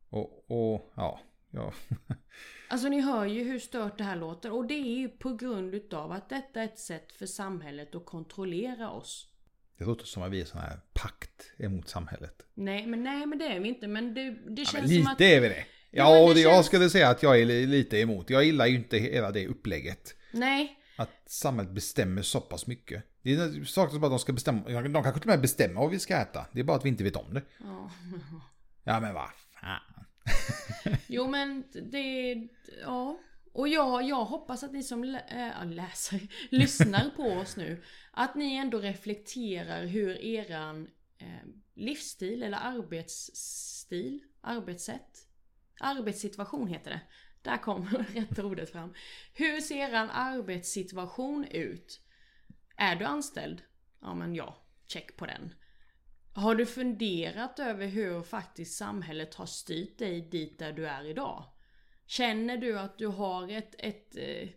Och, 0.09 0.51
och 0.51 0.93
ja, 0.97 1.21
ja. 1.51 1.73
Alltså 2.69 2.89
ni 2.89 3.01
hör 3.01 3.27
ju 3.27 3.45
hur 3.45 3.59
stört 3.59 3.99
det 3.99 4.05
här 4.05 4.17
låter. 4.17 4.53
Och 4.53 4.67
det 4.67 4.75
är 4.75 4.99
ju 4.99 5.09
på 5.09 5.35
grund 5.35 5.75
utav 5.75 6.13
att 6.13 6.29
detta 6.29 6.61
är 6.61 6.65
ett 6.65 6.79
sätt 6.79 7.13
för 7.13 7.27
samhället 7.27 7.95
att 7.95 8.07
kontrollera 8.07 8.91
oss. 8.91 9.27
Det 9.79 9.85
låter 9.85 10.05
som 10.07 10.23
att 10.23 10.31
vi 10.31 10.41
är 10.41 10.45
sån 10.45 10.61
här 10.61 10.81
pakt 10.93 11.53
emot 11.59 11.89
samhället. 11.89 12.43
Nej 12.55 12.87
men, 12.87 13.03
nej, 13.03 13.27
men 13.27 13.39
det 13.39 13.45
är 13.47 13.61
vi 13.61 13.69
inte. 13.69 13.89
Men 13.89 14.15
det, 14.15 14.31
det 14.31 14.63
Ja, 14.63 14.65
känns 14.65 14.73
men 14.73 14.89
som 14.89 14.97
lite 14.97 15.11
att... 15.13 15.21
är 15.21 15.41
vi 15.41 15.49
det. 15.49 15.65
Ja, 15.91 16.25
och 16.25 16.35
det 16.35 16.41
jag 16.41 16.65
skulle 16.65 16.91
säga 16.91 17.09
att 17.09 17.23
jag 17.23 17.41
är 17.41 17.45
li- 17.47 17.67
lite 17.67 17.99
emot. 17.99 18.31
Jag 18.31 18.45
gillar 18.45 18.67
ju 18.67 18.77
inte 18.77 18.99
hela 18.99 19.31
det 19.31 19.47
upplägget. 19.47 20.15
Nej. 20.33 20.77
Att 20.97 21.11
samhället 21.27 21.73
bestämmer 21.73 22.23
så 22.23 22.41
pass 22.41 22.67
mycket. 22.67 23.05
Det 23.23 23.33
är 23.33 23.65
saker 23.65 23.91
som 23.93 24.01
bara 24.01 24.09
de 24.11 24.19
ska 24.19 24.33
bestämma. 24.33 24.61
De 24.69 24.93
kanske 24.93 25.13
till 25.13 25.21
och 25.21 25.27
med 25.27 25.41
bestämmer 25.41 25.81
vad 25.81 25.91
vi 25.91 25.99
ska 25.99 26.17
äta. 26.17 26.47
Det 26.53 26.61
är 26.61 26.65
bara 26.65 26.77
att 26.77 26.85
vi 26.85 26.89
inte 26.89 27.05
vet 27.05 27.17
om 27.17 27.35
det. 27.35 27.43
Ja. 27.61 27.91
Ja 28.85 29.01
men 29.01 29.15
vad 29.15 29.29
fan. 29.61 30.05
Jo 31.07 31.29
men 31.29 31.65
det, 31.91 32.35
ja. 32.83 33.19
Och 33.53 33.69
jag, 33.69 34.03
jag 34.09 34.25
hoppas 34.25 34.63
att 34.63 34.73
ni 34.73 34.83
som 34.83 35.05
lä, 35.05 35.53
äh, 35.63 35.67
läser, 35.71 36.21
lyssnar 36.51 37.11
på 37.17 37.23
oss 37.23 37.57
nu, 37.57 37.83
att 38.13 38.35
ni 38.35 38.55
ändå 38.57 38.79
reflekterar 38.79 39.85
hur 39.87 40.25
eran 40.25 40.89
eh, 41.19 41.27
livsstil 41.75 42.43
eller 42.43 42.59
arbetsstil, 42.59 44.21
arbetssätt, 44.41 45.19
arbetssituation 45.81 46.69
heter 46.69 46.91
det. 46.91 47.01
Där 47.43 47.57
kom 47.57 47.89
rätt 48.15 48.39
ordet 48.39 48.73
fram. 48.73 48.95
Hur 49.35 49.61
ser 49.61 49.93
en 49.93 50.11
arbetssituation 50.11 51.45
ut? 51.45 52.01
Är 52.77 52.97
du 52.97 53.05
anställd? 53.05 53.63
Ja 54.01 54.15
men 54.15 54.35
ja, 54.35 54.63
check 54.87 55.17
på 55.17 55.27
den. 55.27 55.55
Har 56.35 56.55
du 56.55 56.67
funderat 56.67 57.59
över 57.59 57.87
hur 57.87 58.23
faktiskt 58.23 58.77
samhället 58.77 59.35
har 59.35 59.47
styrt 59.47 59.99
dig 59.99 60.21
dit 60.21 60.59
där 60.59 60.73
du 60.73 60.89
är 60.89 61.05
idag? 61.05 61.45
Känner 62.07 62.57
du 62.57 62.79
att 62.79 62.99
du 62.99 63.07
har 63.07 63.49
ett, 63.49 63.75
ett 63.79 64.17
eh, 64.17 64.49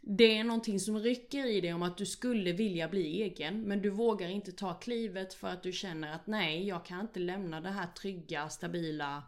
det 0.00 0.38
är 0.38 0.44
någonting 0.44 0.80
som 0.80 0.98
rycker 0.98 1.46
i 1.46 1.60
dig 1.60 1.74
om 1.74 1.82
att 1.82 1.98
du 1.98 2.06
skulle 2.06 2.52
vilja 2.52 2.88
bli 2.88 3.22
egen 3.22 3.62
men 3.62 3.82
du 3.82 3.90
vågar 3.90 4.28
inte 4.28 4.52
ta 4.52 4.74
klivet 4.74 5.34
för 5.34 5.48
att 5.48 5.62
du 5.62 5.72
känner 5.72 6.14
att 6.14 6.26
nej, 6.26 6.68
jag 6.68 6.84
kan 6.84 7.00
inte 7.00 7.20
lämna 7.20 7.60
det 7.60 7.70
här 7.70 7.86
trygga, 7.86 8.48
stabila, 8.48 9.22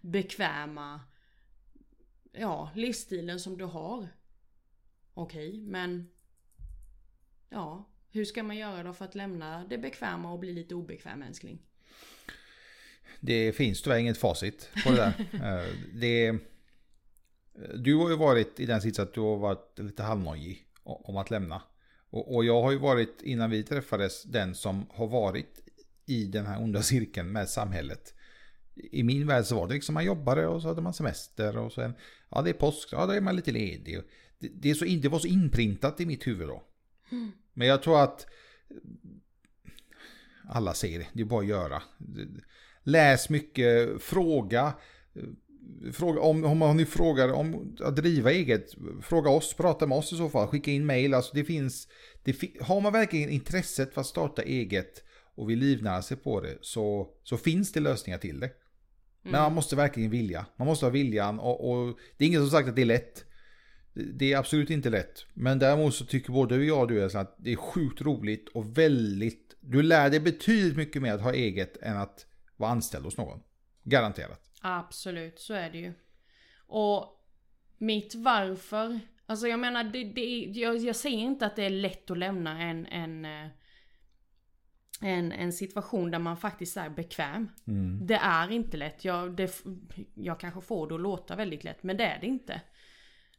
bekväma 0.00 1.00
ja, 2.32 2.70
livsstilen 2.74 3.40
som 3.40 3.58
du 3.58 3.64
har. 3.64 4.08
Okej, 5.14 5.48
okay, 5.48 5.60
men 5.60 6.10
ja, 7.48 7.90
hur 8.10 8.24
ska 8.24 8.42
man 8.42 8.56
göra 8.56 8.82
då 8.82 8.92
för 8.92 9.04
att 9.04 9.14
lämna 9.14 9.64
det 9.64 9.78
bekväma 9.78 10.32
och 10.32 10.38
bli 10.38 10.52
lite 10.52 10.74
obekväm 10.74 11.22
älskling? 11.22 11.62
Det 13.20 13.52
finns 13.52 13.82
tyvärr 13.82 13.98
inget 13.98 14.18
facit 14.18 14.70
på 14.84 14.90
det 14.90 14.96
där. 14.96 15.26
Eh, 15.44 15.74
det, 15.94 16.38
du 17.74 17.94
har 17.94 18.10
ju 18.10 18.16
varit 18.16 18.60
i 18.60 18.66
den 18.66 18.82
sitsen 18.82 19.02
att 19.02 19.14
du 19.14 19.20
har 19.20 19.36
varit 19.36 19.78
lite 19.78 20.02
halvnojig 20.02 20.66
om 20.82 21.16
att 21.16 21.30
lämna. 21.30 21.62
Och, 22.10 22.34
och, 22.34 22.44
jag 22.44 22.62
har 22.62 22.70
ju 22.70 22.78
varit, 22.78 23.22
innan 23.22 23.50
vi 23.50 23.62
träffades, 23.62 24.22
den 24.22 24.54
som 24.54 24.86
har 24.90 25.06
varit 25.06 25.60
i 26.06 26.24
den 26.24 26.46
här 26.46 26.62
onda 26.62 26.82
cirkeln 26.82 27.32
med 27.32 27.48
samhället. 27.48 28.14
I 28.92 29.02
min 29.02 29.26
värld 29.26 29.44
så 29.44 29.56
var 29.56 29.68
det 29.68 29.74
liksom 29.74 29.94
man 29.94 30.04
jobbade 30.04 30.46
och 30.46 30.62
så 30.62 30.68
hade 30.68 30.82
man 30.82 30.94
semester 30.94 31.58
och 31.58 31.72
sen, 31.72 31.94
ja 32.30 32.42
det 32.42 32.50
är 32.50 32.54
påsk, 32.54 32.88
ja 32.92 33.06
då 33.06 33.12
är 33.12 33.20
man 33.20 33.36
lite 33.36 33.52
ledig. 33.52 34.00
Det, 34.38 34.48
det, 34.48 34.70
är 34.70 34.74
så, 34.74 34.84
det 34.84 35.08
var 35.08 35.18
så 35.18 35.26
inprintat 35.26 36.00
i 36.00 36.06
mitt 36.06 36.26
huvud 36.26 36.48
då. 36.48 36.62
Mm. 37.10 37.32
Men 37.52 37.68
jag 37.68 37.82
tror 37.82 38.02
att 38.02 38.26
alla 40.48 40.74
säger 40.74 40.98
det, 40.98 41.06
det 41.12 41.20
är 41.20 41.26
bara 41.26 41.40
att 41.40 41.46
göra. 41.46 41.82
Läs 42.82 43.28
mycket, 43.28 44.02
fråga. 44.02 44.72
Fråga, 45.92 46.20
om, 46.20 46.62
om 46.62 46.76
ni 46.76 46.84
frågar 46.84 47.32
om 47.32 47.76
att 47.80 47.96
driva 47.96 48.32
eget, 48.32 48.74
fråga 49.02 49.30
oss, 49.30 49.54
prata 49.54 49.86
med 49.86 49.98
oss 49.98 50.12
i 50.12 50.16
så 50.16 50.28
fall, 50.28 50.48
skicka 50.48 50.70
in 50.70 50.86
mail. 50.86 51.14
Alltså 51.14 51.30
det 51.34 51.44
finns, 51.44 51.88
det, 52.24 52.36
har 52.60 52.80
man 52.80 52.92
verkligen 52.92 53.30
intresset 53.30 53.94
för 53.94 54.00
att 54.00 54.06
starta 54.06 54.42
eget 54.42 55.04
och 55.34 55.50
vill 55.50 55.58
livnära 55.58 56.02
sig 56.02 56.16
på 56.16 56.40
det 56.40 56.58
så, 56.60 57.08
så 57.22 57.36
finns 57.36 57.72
det 57.72 57.80
lösningar 57.80 58.18
till 58.18 58.40
det. 58.40 58.50
Men 59.22 59.32
man 59.32 59.54
måste 59.54 59.76
verkligen 59.76 60.10
vilja. 60.10 60.46
Man 60.56 60.66
måste 60.66 60.86
ha 60.86 60.90
viljan 60.90 61.40
och, 61.40 61.70
och 61.70 61.98
det 62.16 62.24
är 62.24 62.28
ingen 62.28 62.40
som 62.40 62.50
sagt 62.50 62.68
att 62.68 62.76
det 62.76 62.82
är 62.82 62.86
lätt. 62.86 63.24
Det 63.94 64.32
är 64.32 64.38
absolut 64.38 64.70
inte 64.70 64.90
lätt. 64.90 65.26
Men 65.34 65.58
däremot 65.58 65.94
så 65.94 66.04
tycker 66.04 66.32
både 66.32 66.64
jag 66.64 66.80
och 66.80 66.88
du 66.88 67.04
att 67.04 67.36
det 67.38 67.52
är 67.52 67.56
sjukt 67.56 68.00
roligt 68.00 68.48
och 68.48 68.78
väldigt... 68.78 69.56
Du 69.60 69.82
lär 69.82 70.10
dig 70.10 70.20
betydligt 70.20 70.76
mycket 70.76 71.02
mer 71.02 71.14
att 71.14 71.20
ha 71.20 71.32
eget 71.32 71.76
än 71.76 71.96
att 71.96 72.26
vara 72.56 72.70
anställd 72.70 73.04
hos 73.04 73.16
någon. 73.16 73.40
Garanterat. 73.84 74.50
Absolut, 74.60 75.38
så 75.38 75.54
är 75.54 75.70
det 75.70 75.78
ju. 75.78 75.92
Och 76.66 77.20
mitt 77.78 78.14
varför. 78.14 79.00
Alltså 79.26 79.48
jag 79.48 79.58
menar, 79.58 79.84
det, 79.84 80.04
det, 80.04 80.60
jag, 80.60 80.76
jag 80.76 80.96
säger 80.96 81.18
inte 81.18 81.46
att 81.46 81.56
det 81.56 81.64
är 81.64 81.70
lätt 81.70 82.10
att 82.10 82.18
lämna 82.18 82.62
en, 82.62 82.86
en, 82.86 83.24
eh, 83.24 83.50
en, 85.00 85.32
en 85.32 85.52
situation 85.52 86.10
där 86.10 86.18
man 86.18 86.36
faktiskt 86.36 86.76
är 86.76 86.90
bekväm. 86.90 87.50
Mm. 87.66 88.06
Det 88.06 88.14
är 88.14 88.50
inte 88.50 88.76
lätt. 88.76 89.04
Jag, 89.04 89.36
det, 89.36 89.64
jag 90.14 90.40
kanske 90.40 90.60
får 90.60 90.88
det 90.88 90.94
att 90.94 91.00
låta 91.00 91.36
väldigt 91.36 91.64
lätt, 91.64 91.82
men 91.82 91.96
det 91.96 92.04
är 92.04 92.20
det 92.20 92.26
inte. 92.26 92.60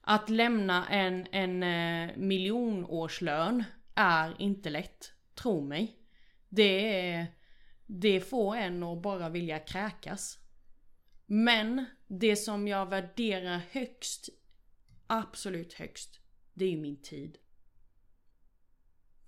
Att 0.02 0.30
lämna 0.30 0.88
en, 0.88 1.28
en 1.32 1.64
eh, 1.64 2.18
miljonårslön 2.18 3.64
är 3.96 4.42
inte 4.42 4.70
lätt. 4.70 5.14
Tro 5.36 5.62
mig. 5.62 5.98
Det 6.50 7.10
är... 7.12 7.26
Det 7.94 8.22
får 8.22 8.56
en 8.56 8.84
att 8.84 9.02
bara 9.02 9.30
vilja 9.30 9.60
kräkas. 9.60 10.38
Men 11.26 11.86
det 12.08 12.36
som 12.36 12.68
jag 12.68 12.86
värderar 12.86 13.62
högst, 13.72 14.30
absolut 15.08 15.74
högst, 15.74 16.20
det 16.54 16.66
är 16.66 16.70
ju 16.70 16.78
min 16.78 17.02
tid. 17.02 17.38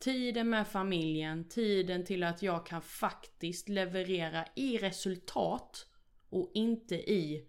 Tiden 0.04 0.50
med 0.50 0.68
familjen, 0.68 1.50
tiden 1.50 2.06
till 2.06 2.24
att 2.24 2.42
jag 2.42 2.66
kan 2.66 2.82
faktiskt 2.82 3.70
leverera 3.70 4.46
i 4.56 4.78
resultat 4.78 5.88
och 6.30 6.52
inte 6.54 6.96
i 6.96 7.48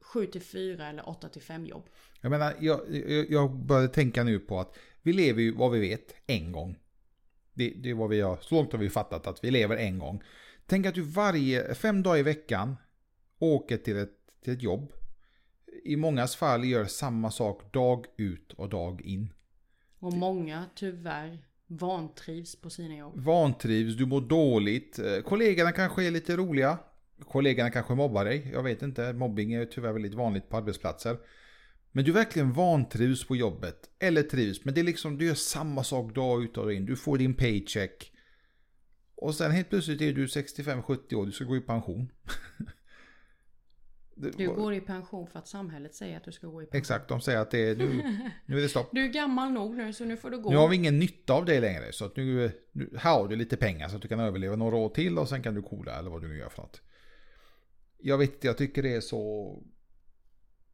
7 0.00 0.26
till 0.26 0.42
4 0.42 0.88
eller 0.88 1.08
8 1.08 1.28
till 1.28 1.42
5 1.42 1.66
jobb. 1.66 1.88
Jag 2.20 2.30
menar, 2.30 2.54
jag, 2.60 2.80
jag 3.28 3.56
började 3.56 3.88
tänka 3.88 4.24
nu 4.24 4.38
på 4.38 4.60
att 4.60 4.78
vi 5.02 5.12
lever 5.12 5.42
ju 5.42 5.52
vad 5.52 5.72
vi 5.72 5.80
vet 5.80 6.14
en 6.26 6.52
gång. 6.52 6.78
Det, 7.54 7.68
det 7.68 7.90
är 7.90 7.94
vad 7.94 8.10
vi 8.10 8.20
har, 8.20 8.38
så 8.40 8.54
långt 8.54 8.72
har 8.72 8.78
vi 8.78 8.90
fattat 8.90 9.26
att 9.26 9.44
vi 9.44 9.50
lever 9.50 9.76
en 9.76 9.98
gång. 9.98 10.22
Tänk 10.66 10.86
att 10.86 10.94
du 10.94 11.02
varje, 11.02 11.74
fem 11.74 12.02
dagar 12.02 12.18
i 12.18 12.22
veckan 12.22 12.76
åker 13.38 13.76
till 13.76 13.96
ett, 13.96 14.18
till 14.44 14.52
ett 14.52 14.62
jobb. 14.62 14.92
I 15.84 15.96
mångas 15.96 16.36
fall 16.36 16.64
gör 16.64 16.84
samma 16.84 17.30
sak 17.30 17.72
dag 17.72 18.06
ut 18.16 18.52
och 18.52 18.68
dag 18.68 19.02
in. 19.02 19.32
Och 19.98 20.12
många 20.12 20.64
tyvärr 20.74 21.38
vantrivs 21.66 22.56
på 22.56 22.70
sina 22.70 22.96
jobb. 22.96 23.20
Vantrivs, 23.20 23.96
du 23.96 24.06
mår 24.06 24.20
dåligt. 24.20 24.98
Eh, 24.98 25.20
Kollegorna 25.20 25.72
kanske 25.72 26.06
är 26.06 26.10
lite 26.10 26.36
roliga. 26.36 26.78
Kollegorna 27.24 27.70
kanske 27.70 27.94
mobbar 27.94 28.24
dig. 28.24 28.50
Jag 28.52 28.62
vet 28.62 28.82
inte. 28.82 29.12
Mobbing 29.12 29.52
är 29.52 29.64
tyvärr 29.64 29.92
väldigt 29.92 30.14
vanligt 30.14 30.48
på 30.48 30.56
arbetsplatser. 30.56 31.18
Men 31.92 32.04
du 32.04 32.12
verkligen 32.12 32.52
vantrivs 32.52 33.26
på 33.26 33.36
jobbet. 33.36 33.90
Eller 33.98 34.22
trivs. 34.22 34.64
Men 34.64 34.74
det 34.74 34.80
är 34.80 34.84
liksom, 34.84 35.18
du 35.18 35.26
gör 35.26 35.34
samma 35.34 35.84
sak 35.84 36.14
dag 36.14 36.42
ut 36.42 36.56
och 36.56 36.64
dag 36.64 36.74
in. 36.74 36.86
Du 36.86 36.96
får 36.96 37.18
din 37.18 37.34
paycheck. 37.34 38.12
Och 39.14 39.34
sen 39.34 39.50
helt 39.50 39.70
plötsligt 39.70 40.00
är 40.00 40.12
du 40.12 40.26
65-70 40.26 41.14
år. 41.14 41.26
Du 41.26 41.32
ska 41.32 41.44
gå 41.44 41.56
i 41.56 41.60
pension. 41.60 42.12
Du 44.18 44.54
går 44.54 44.74
i 44.74 44.80
pension 44.80 45.26
för 45.26 45.38
att 45.38 45.48
samhället 45.48 45.94
säger 45.94 46.16
att 46.16 46.24
du 46.24 46.32
ska 46.32 46.46
gå 46.46 46.62
i 46.62 46.66
pension. 46.66 46.78
Exakt, 46.78 47.08
de 47.08 47.20
säger 47.20 47.38
att 47.38 47.50
det 47.50 47.58
är, 47.58 47.76
nu, 47.76 48.18
nu 48.46 48.58
är 48.58 48.62
det 48.62 48.68
stopp. 48.68 48.88
Du 48.92 49.04
är 49.04 49.08
gammal 49.08 49.52
nog 49.52 49.76
nu 49.76 49.92
så 49.92 50.04
nu 50.04 50.16
får 50.16 50.30
du 50.30 50.38
gå. 50.38 50.50
Nu 50.50 50.56
har 50.56 50.68
vi 50.68 50.76
ingen 50.76 50.98
nytta 50.98 51.32
av 51.32 51.44
det 51.44 51.60
längre. 51.60 51.92
Så 51.92 52.04
att 52.04 52.16
nu, 52.16 52.50
nu 52.72 52.90
har 52.98 53.28
du 53.28 53.36
lite 53.36 53.56
pengar 53.56 53.88
så 53.88 53.96
att 53.96 54.02
du 54.02 54.08
kan 54.08 54.20
överleva 54.20 54.56
några 54.56 54.76
år 54.76 54.88
till 54.88 55.18
och 55.18 55.28
sen 55.28 55.42
kan 55.42 55.54
du 55.54 55.62
kola 55.62 55.98
eller 55.98 56.10
vad 56.10 56.22
du 56.22 56.28
nu 56.28 56.38
gör 56.38 56.48
för 56.48 56.62
något. 56.62 56.82
Jag 57.98 58.18
vet 58.18 58.44
jag 58.44 58.58
tycker 58.58 58.82
det 58.82 58.94
är 58.94 59.00
så... 59.00 59.62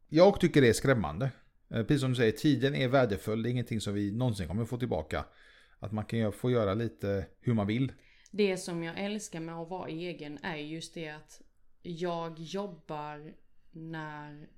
Jag 0.09 0.41
tycker 0.41 0.63
det 0.63 0.69
är 0.69 0.73
skrämmande. 0.73 1.31
Eh, 1.71 1.83
precis 1.83 2.01
som 2.01 2.11
du 2.11 2.17
säger, 2.17 2.33
tiden 2.33 2.75
är 2.75 2.89
värdefull. 2.89 3.43
Det 3.43 3.49
är 3.49 3.51
ingenting 3.51 3.81
som 3.81 3.95
vi 3.95 4.13
någonsin 4.13 4.49
kommer 4.49 4.65
få 4.65 4.79
tillbaka. 4.79 5.25
Att 5.79 5.93
man 5.93 6.05
kan 6.05 6.33
få 6.33 6.51
göra 6.51 6.75
lite 6.75 7.27
hur 7.41 7.55
man 7.55 7.67
vill. 7.67 7.93
Det 8.31 8.57
som 8.57 8.83
jag 8.83 8.99
älskar 8.99 9.41
med 9.41 9.55
att 9.55 9.69
vara 9.69 9.89
egen 9.89 10.39
är 10.43 10.57
just 10.57 10.95
det 10.95 11.09
att 11.09 11.41
jag 11.83 12.39
jobbar 12.39 13.35
när 13.71 14.49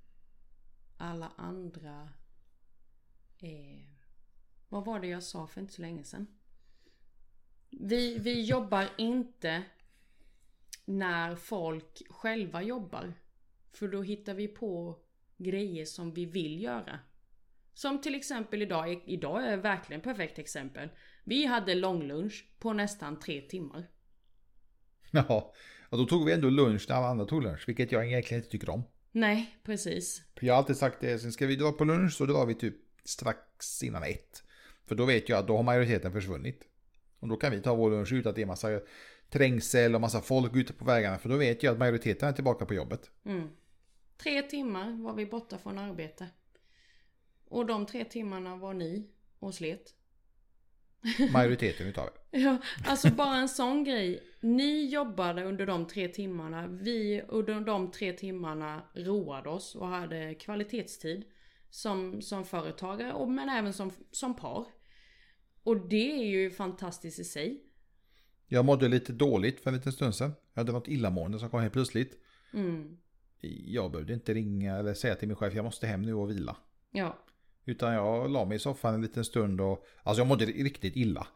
alla 0.96 1.32
andra 1.36 2.08
är... 3.38 3.88
Vad 4.68 4.84
var 4.84 5.00
det 5.00 5.06
jag 5.06 5.22
sa 5.22 5.46
för 5.46 5.60
inte 5.60 5.72
så 5.72 5.82
länge 5.82 6.04
sedan? 6.04 6.26
Vi, 7.70 8.18
vi 8.18 8.42
jobbar 8.42 8.88
inte 8.98 9.62
när 10.84 11.36
folk 11.36 12.02
själva 12.10 12.62
jobbar. 12.62 13.14
För 13.72 13.88
då 13.88 14.02
hittar 14.02 14.34
vi 14.34 14.48
på 14.48 15.00
grejer 15.36 15.84
som 15.84 16.14
vi 16.14 16.24
vill 16.24 16.62
göra. 16.62 16.98
Som 17.74 18.00
till 18.00 18.14
exempel 18.14 18.62
idag, 18.62 19.02
idag 19.06 19.46
är 19.46 19.56
verkligen 19.56 20.00
ett 20.00 20.04
perfekt 20.04 20.38
exempel. 20.38 20.88
Vi 21.24 21.46
hade 21.46 21.74
långlunch 21.74 22.46
på 22.58 22.72
nästan 22.72 23.18
tre 23.18 23.40
timmar. 23.40 23.86
Ja, 25.10 25.54
och 25.94 26.00
då 26.00 26.06
tog 26.06 26.26
vi 26.26 26.32
ändå 26.32 26.50
lunch 26.50 26.86
när 26.88 26.96
alla 26.96 27.06
andra 27.06 27.24
tog 27.24 27.42
lunch, 27.42 27.64
vilket 27.66 27.92
jag 27.92 28.06
egentligen 28.06 28.38
inte 28.38 28.50
tycker 28.50 28.70
om. 28.70 28.82
Nej, 29.12 29.58
precis. 29.62 30.22
Jag 30.40 30.54
har 30.54 30.58
alltid 30.58 30.76
sagt 30.76 31.00
det, 31.00 31.18
sen 31.18 31.32
ska 31.32 31.46
vi 31.46 31.56
dra 31.56 31.72
på 31.72 31.84
lunch 31.84 32.12
så 32.12 32.26
drar 32.26 32.46
vi 32.46 32.54
typ 32.54 32.74
strax 33.04 33.82
innan 33.82 34.02
ett. 34.02 34.42
För 34.86 34.94
då 34.94 35.04
vet 35.04 35.28
jag 35.28 35.38
att 35.38 35.46
då 35.46 35.56
har 35.56 35.62
majoriteten 35.62 36.12
försvunnit. 36.12 36.62
Och 37.20 37.28
då 37.28 37.36
kan 37.36 37.52
vi 37.52 37.60
ta 37.60 37.74
vår 37.74 37.90
lunch 37.90 38.12
utan 38.12 38.30
att 38.30 38.36
det 38.36 38.42
är 38.42 38.46
massa 38.46 38.80
trängsel 39.30 39.94
och 39.94 40.00
massa 40.00 40.20
folk 40.20 40.56
ute 40.56 40.72
på 40.72 40.84
vägarna. 40.84 41.18
För 41.18 41.28
då 41.28 41.36
vet 41.36 41.62
jag 41.62 41.72
att 41.72 41.78
majoriteten 41.78 42.28
är 42.28 42.32
tillbaka 42.32 42.66
på 42.66 42.74
jobbet. 42.74 43.10
Mm. 43.24 43.48
Tre 44.16 44.42
timmar 44.42 45.02
var 45.02 45.14
vi 45.14 45.26
borta 45.26 45.58
från 45.58 45.78
arbete. 45.78 46.28
Och 47.48 47.66
de 47.66 47.86
tre 47.86 48.04
timmarna 48.04 48.56
var 48.56 48.74
ni 48.74 49.10
och 49.38 49.54
slet. 49.54 49.94
Majoriteten 51.32 51.86
utav 51.86 52.06
det. 52.06 52.38
ja, 52.38 52.58
alltså 52.84 53.10
bara 53.10 53.36
en 53.36 53.48
sån 53.48 53.84
grej. 53.84 54.22
Ni 54.44 54.86
jobbade 54.86 55.44
under 55.44 55.66
de 55.66 55.86
tre 55.86 56.08
timmarna. 56.08 56.66
Vi 56.66 57.22
under 57.28 57.60
de 57.60 57.90
tre 57.90 58.12
timmarna 58.12 58.82
roade 58.94 59.48
oss 59.48 59.74
och 59.74 59.86
hade 59.86 60.34
kvalitetstid. 60.34 61.24
Som, 61.70 62.22
som 62.22 62.44
företagare 62.44 63.12
och, 63.12 63.28
men 63.28 63.48
även 63.48 63.72
som, 63.72 63.90
som 64.10 64.36
par. 64.36 64.66
Och 65.62 65.88
det 65.88 66.12
är 66.12 66.24
ju 66.24 66.50
fantastiskt 66.50 67.18
i 67.18 67.24
sig. 67.24 67.62
Jag 68.46 68.64
mådde 68.64 68.88
lite 68.88 69.12
dåligt 69.12 69.60
för 69.60 69.70
en 69.70 69.76
liten 69.76 69.92
stund 69.92 70.14
sedan. 70.14 70.32
Jag 70.54 70.60
hade 70.60 70.72
något 70.72 70.88
illamående 70.88 71.38
som 71.38 71.50
kom 71.50 71.60
helt 71.60 71.72
plötsligt. 71.72 72.18
Mm. 72.52 72.96
Jag 73.66 73.90
behövde 73.90 74.14
inte 74.14 74.34
ringa 74.34 74.76
eller 74.76 74.94
säga 74.94 75.14
till 75.14 75.28
min 75.28 75.36
chef 75.36 75.54
jag 75.54 75.64
måste 75.64 75.86
hem 75.86 76.02
nu 76.02 76.14
och 76.14 76.30
vila. 76.30 76.56
Ja. 76.90 77.18
Utan 77.64 77.92
jag 77.92 78.30
la 78.30 78.44
mig 78.44 78.56
i 78.56 78.58
soffan 78.58 78.94
en 78.94 79.02
liten 79.02 79.24
stund 79.24 79.60
och 79.60 79.86
alltså 80.02 80.20
jag 80.20 80.28
mådde 80.28 80.44
riktigt 80.44 80.96
illa. 80.96 81.26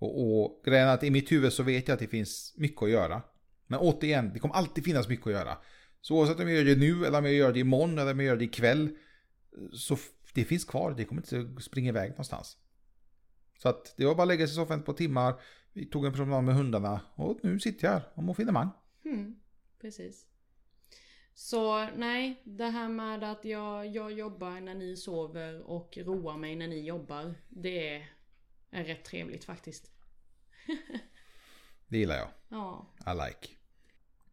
Och, 0.00 0.42
och 0.42 0.62
grejen 0.64 0.88
är 0.88 0.94
att 0.94 1.04
i 1.04 1.10
mitt 1.10 1.32
huvud 1.32 1.52
så 1.52 1.62
vet 1.62 1.88
jag 1.88 1.94
att 1.94 2.00
det 2.00 2.06
finns 2.06 2.54
mycket 2.56 2.82
att 2.82 2.90
göra. 2.90 3.22
Men 3.66 3.78
återigen, 3.78 4.32
det 4.32 4.38
kommer 4.38 4.54
alltid 4.54 4.84
finnas 4.84 5.08
mycket 5.08 5.26
att 5.26 5.32
göra. 5.32 5.58
Så 6.00 6.16
oavsett 6.16 6.40
om 6.40 6.48
jag 6.48 6.56
gör 6.56 6.64
det 6.64 6.80
nu 6.80 7.06
eller 7.06 7.18
om 7.18 7.24
jag 7.24 7.34
gör 7.34 7.52
det 7.52 7.60
imorgon 7.60 7.98
eller 7.98 8.12
om 8.12 8.20
jag 8.20 8.26
gör 8.26 8.36
det 8.36 8.44
ikväll. 8.44 8.96
Så 9.72 9.96
det 10.34 10.44
finns 10.44 10.64
kvar, 10.64 10.94
det 10.96 11.04
kommer 11.04 11.22
inte 11.22 11.62
springa 11.62 11.88
iväg 11.88 12.10
någonstans. 12.10 12.56
Så 13.62 13.68
att 13.68 13.94
det 13.96 14.04
var 14.04 14.14
bara 14.14 14.22
att 14.22 14.28
lägga 14.28 14.46
sig 14.46 14.52
i 14.52 14.56
soffan 14.56 14.80
ett 14.80 14.86
par 14.86 14.92
timmar. 14.92 15.34
Vi 15.72 15.86
tog 15.86 16.06
en 16.06 16.12
promenad 16.12 16.44
med 16.44 16.54
hundarna 16.54 17.00
och 17.14 17.38
nu 17.42 17.60
sitter 17.60 17.86
jag 17.86 17.92
här 17.92 18.02
och 18.14 18.22
mår 18.22 18.34
finemang. 18.34 18.68
Mm, 19.04 19.40
precis. 19.80 20.26
Så 21.34 21.86
nej, 21.96 22.42
det 22.44 22.64
här 22.64 22.88
med 22.88 23.24
att 23.24 23.44
jag, 23.44 23.86
jag 23.86 24.12
jobbar 24.12 24.60
när 24.60 24.74
ni 24.74 24.96
sover 24.96 25.62
och 25.62 25.98
roar 25.98 26.36
mig 26.36 26.56
när 26.56 26.68
ni 26.68 26.80
jobbar. 26.80 27.34
Det 27.48 27.88
är, 27.88 28.10
är 28.70 28.84
rätt 28.84 29.04
trevligt 29.04 29.44
faktiskt. 29.44 29.90
Det 31.88 31.98
gillar 31.98 32.16
jag. 32.16 32.28
Ja. 32.48 32.94
I 33.06 33.10
like. 33.10 33.54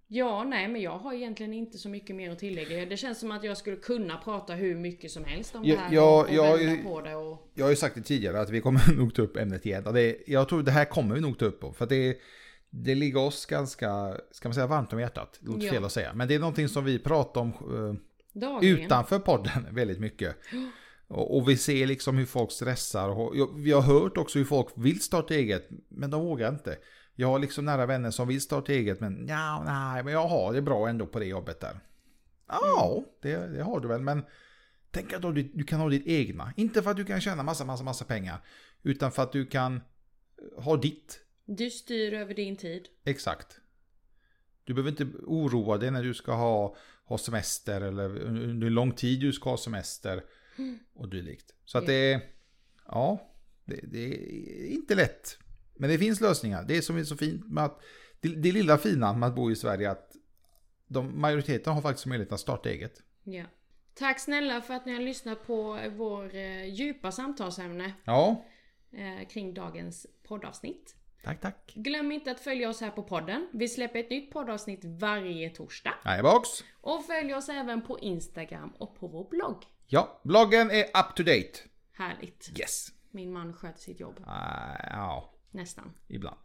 Ja, 0.10 0.44
nej 0.44 0.68
men 0.68 0.82
jag 0.82 0.98
har 0.98 1.14
egentligen 1.14 1.54
inte 1.54 1.78
så 1.78 1.90
mycket 1.90 2.16
mer 2.16 2.32
att 2.32 2.40
tillägga. 2.40 2.86
Det 2.86 2.98
känns 2.98 3.20
som 3.20 3.32
att 3.32 3.44
jag 3.44 3.58
skulle 3.58 3.76
kunna 3.78 4.18
prata 4.18 4.54
hur 4.54 4.76
mycket 4.76 5.12
som 5.12 5.26
helst 5.26 5.56
om 5.56 5.66
Ja, 5.66 5.76
det 5.76 5.82
här 5.82 5.94
ja, 5.94 6.20
och, 6.20 6.30
och 6.30 6.34
ja, 6.34 6.56
vända 6.56 6.76
ja. 6.76 6.84
på 6.84 7.02
det 7.02 7.16
och... 7.16 7.52
Jag 7.54 7.66
har 7.66 7.70
ju 7.70 7.76
sagt 7.76 7.96
det 7.96 8.02
tidigare 8.02 8.40
att 8.42 8.50
vi 8.50 8.62
kommer 8.62 8.94
nog 8.98 9.16
ta 9.16 9.22
upp 9.22 9.38
ämnet 9.38 9.66
igen. 9.66 9.88
Och 9.88 9.94
det, 9.94 10.18
jag 10.28 10.50
tror 10.50 10.64
det 10.64 10.72
här 10.72 10.86
kommer 10.86 11.16
vi 11.16 11.22
nog 11.22 11.40
ta 11.40 11.46
upp. 11.46 11.76
För 11.78 11.84
att 11.84 11.90
det, 11.90 12.18
det 12.70 12.96
ligger 12.96 13.20
oss 13.20 13.46
ganska, 13.46 14.18
ska 14.32 14.50
man 14.50 14.54
säga 14.54 14.68
varmt 14.68 14.94
om 14.94 15.00
hjärtat. 15.00 15.40
Det 15.42 15.48
låter 15.48 15.66
Ja. 15.66 15.72
fel 15.72 15.86
att 15.86 15.92
säga. 15.92 16.14
Men 16.14 16.28
det 16.28 16.36
är 16.36 16.40
någonting 16.40 16.70
som 16.70 16.86
vi 16.86 17.00
pratar 17.00 17.42
om 17.42 17.50
eh, 18.42 18.70
utanför 18.70 19.20
podden 19.20 19.68
väldigt 19.72 20.00
mycket. 20.00 20.36
Och, 21.08 21.38
och 21.38 21.50
vi 21.50 21.58
ser 21.58 21.88
liksom 21.88 22.18
hur 22.18 22.26
folk 22.26 22.52
stressar. 22.52 23.10
Och, 23.10 23.38
jag- 23.38 23.60
vi 23.60 23.72
har 23.72 23.82
hört 23.82 24.18
också 24.18 24.40
hur 24.40 24.46
folk 24.46 24.68
vill 24.76 25.02
starta 25.02 25.34
eget, 25.34 25.68
men 25.90 26.10
de 26.10 26.22
vågar 26.22 26.50
inte. 26.50 26.78
Jag 27.16 27.28
har 27.28 27.40
liksom 27.40 27.66
nära 27.66 27.86
vänner 27.86 28.12
som 28.12 28.28
vill 28.28 28.42
starta 28.42 28.72
eget, 28.72 29.00
men 29.00 29.28
ja, 29.28 29.64
nej, 29.66 30.04
men 30.04 30.14
jag 30.14 30.28
har 30.28 30.54
det 30.54 30.62
bra 30.62 30.88
ändå 30.90 31.08
på 31.08 31.20
det 31.20 31.26
jobbet 31.26 31.60
där. 31.60 31.80
Ja, 32.48 33.04
det, 33.22 33.38
det 33.38 33.64
har 33.64 33.80
du 33.80 33.88
väl, 33.88 34.02
men 34.02 34.24
tänk 34.92 35.14
att 35.14 35.22
du, 35.22 35.32
du 35.44 35.64
kan 35.64 35.80
ha 35.80 35.90
ditt 35.90 36.08
egna. 36.08 36.54
Inte 36.58 36.82
för 36.82 36.92
att 36.92 36.98
du 36.98 37.06
kan 37.06 37.22
tjäna 37.22 37.44
massa, 37.44 37.66
massa, 37.66 37.84
massa 37.84 38.06
pengar, 38.06 38.42
utan 38.84 39.12
för 39.12 39.24
att 39.24 39.32
du 39.32 39.46
kan 39.46 39.82
ha 40.58 40.78
ditt. 40.78 41.20
Du 41.46 41.70
styr 41.70 42.14
över 42.14 42.34
din 42.34 42.56
tid. 42.58 42.88
Exakt. 43.04 43.60
Du 44.64 44.74
behöver 44.74 44.90
inte 44.92 45.08
oroa 45.24 45.78
dig 45.78 45.92
när 45.92 46.04
du 46.04 46.14
ska 46.14 46.34
ha, 46.34 46.76
ha 47.06 47.18
semester 47.18 47.82
eller 47.82 48.20
under 48.20 48.66
hur 48.68 48.70
lång 48.72 48.92
tid 48.92 49.20
du 49.22 49.34
ska 49.34 49.50
ha 49.50 49.58
semester 49.58 50.24
och 50.94 51.10
dylikt. 51.10 51.54
Så 51.66 51.78
att 51.78 51.86
det 51.86 52.14
är, 52.14 52.22
ja, 52.88 53.32
det, 53.66 53.76
det 53.76 54.00
är 54.00 54.68
inte 54.68 54.96
lätt. 54.96 55.38
Men 55.76 55.90
det 55.90 55.98
finns 55.98 56.22
lösningar. 56.22 56.64
Det 56.68 56.78
är 56.78 56.82
som 56.82 56.98
är 56.98 57.04
så 57.04 57.18
fint 57.18 57.48
med 57.52 57.64
att, 57.64 57.82
det, 58.22 58.30
det 58.30 58.52
lilla 58.52 58.78
fina 58.78 59.14
med 59.14 59.30
att 59.30 59.36
bo 59.36 59.52
i 59.52 59.56
Sverige 59.56 59.92
att 59.92 60.12
de, 60.88 61.22
majoriteten 61.22 61.74
har 61.74 61.82
faktiskt 61.82 62.06
möjlighet 62.06 62.34
att 62.34 62.40
starta 62.40 62.70
eget. 62.70 63.02
Ja. 63.24 63.44
Tack 63.94 64.20
snälla 64.20 64.62
för 64.62 64.74
att 64.74 64.86
ni 64.86 64.94
har 64.94 65.02
lyssnat 65.02 65.48
på 65.48 65.80
vår 65.96 66.36
eh, 66.36 66.66
djupa 66.66 67.12
samtalsämne 67.12 67.94
Ja, 68.04 68.46
eh, 68.92 69.28
kring 69.28 69.54
dagens 69.54 70.08
poddavsnitt. 70.28 70.96
tack 71.24 71.42
tack. 71.42 71.74
Glöm 71.76 72.12
inte 72.12 72.32
att 72.32 72.40
följa 72.40 72.70
oss 72.70 72.82
här 72.82 72.92
på 72.92 73.04
podden. 73.04 73.48
Vi 73.54 73.68
släpper 73.68 74.00
ett 74.00 74.10
nytt 74.10 74.32
poddavsnitt 74.32 74.80
varje 74.84 75.50
torsdag. 75.50 75.94
Jag 76.04 76.18
är 76.20 76.24
box. 76.24 76.50
Och 76.82 77.06
följ 77.06 77.34
oss 77.34 77.50
även 77.50 77.82
på 77.82 78.00
Instagram 78.00 78.70
och 78.80 78.96
på 79.00 79.08
vår 79.08 79.30
blogg. 79.30 79.64
Ja, 79.90 80.22
bloggen 80.24 80.72
är 80.72 80.84
up 80.84 81.16
to 81.16 81.24
date. 81.24 81.52
Härligt. 81.94 82.52
Yes. 82.60 82.88
Min 83.12 83.34
man 83.34 83.54
sköter 83.54 83.80
sitt 83.80 84.00
jobb. 84.00 84.20
Ah, 84.28 84.76
ja, 84.90 85.34
Nästan. 85.52 85.94
ibland. 86.08 86.40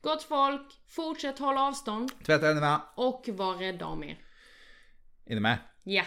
Gott 0.00 0.22
folk, 0.22 0.66
fortsätt 0.88 1.38
hålla 1.38 1.60
avstånd 1.60 2.12
Tvätta 2.26 2.46
händerna. 2.46 2.82
och 2.96 3.28
var 3.32 3.54
rädda 3.56 3.86
om 3.86 4.04
er. 4.04 4.18
Är 5.26 5.34
ni 5.34 5.40
med? 5.40 5.58
Ja. 5.82 6.04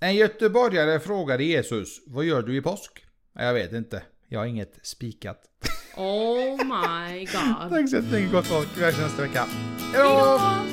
En 0.00 0.14
göteborgare 0.14 1.00
frågade 1.00 1.44
Jesus, 1.44 2.00
vad 2.06 2.24
gör 2.24 2.42
du 2.42 2.56
i 2.56 2.62
påsk? 2.62 3.04
Jag 3.32 3.54
vet 3.54 3.72
inte. 3.72 4.02
Jag 4.28 4.38
har 4.40 4.46
inget 4.46 4.86
spikat. 4.86 5.42
Oh 5.96 6.56
my 6.56 7.18
god. 7.24 7.70
Tack 7.70 7.88
så 7.90 7.96
jättemycket 7.96 8.32
gott 8.32 8.46
folk. 8.46 8.68
Vi 8.76 8.84
hörs 8.84 8.98
nästa 8.98 9.22
vecka. 9.22 9.44
Hej 9.44 10.02
Hej 10.02 10.02
då! 10.02 10.38
då! 10.38 10.67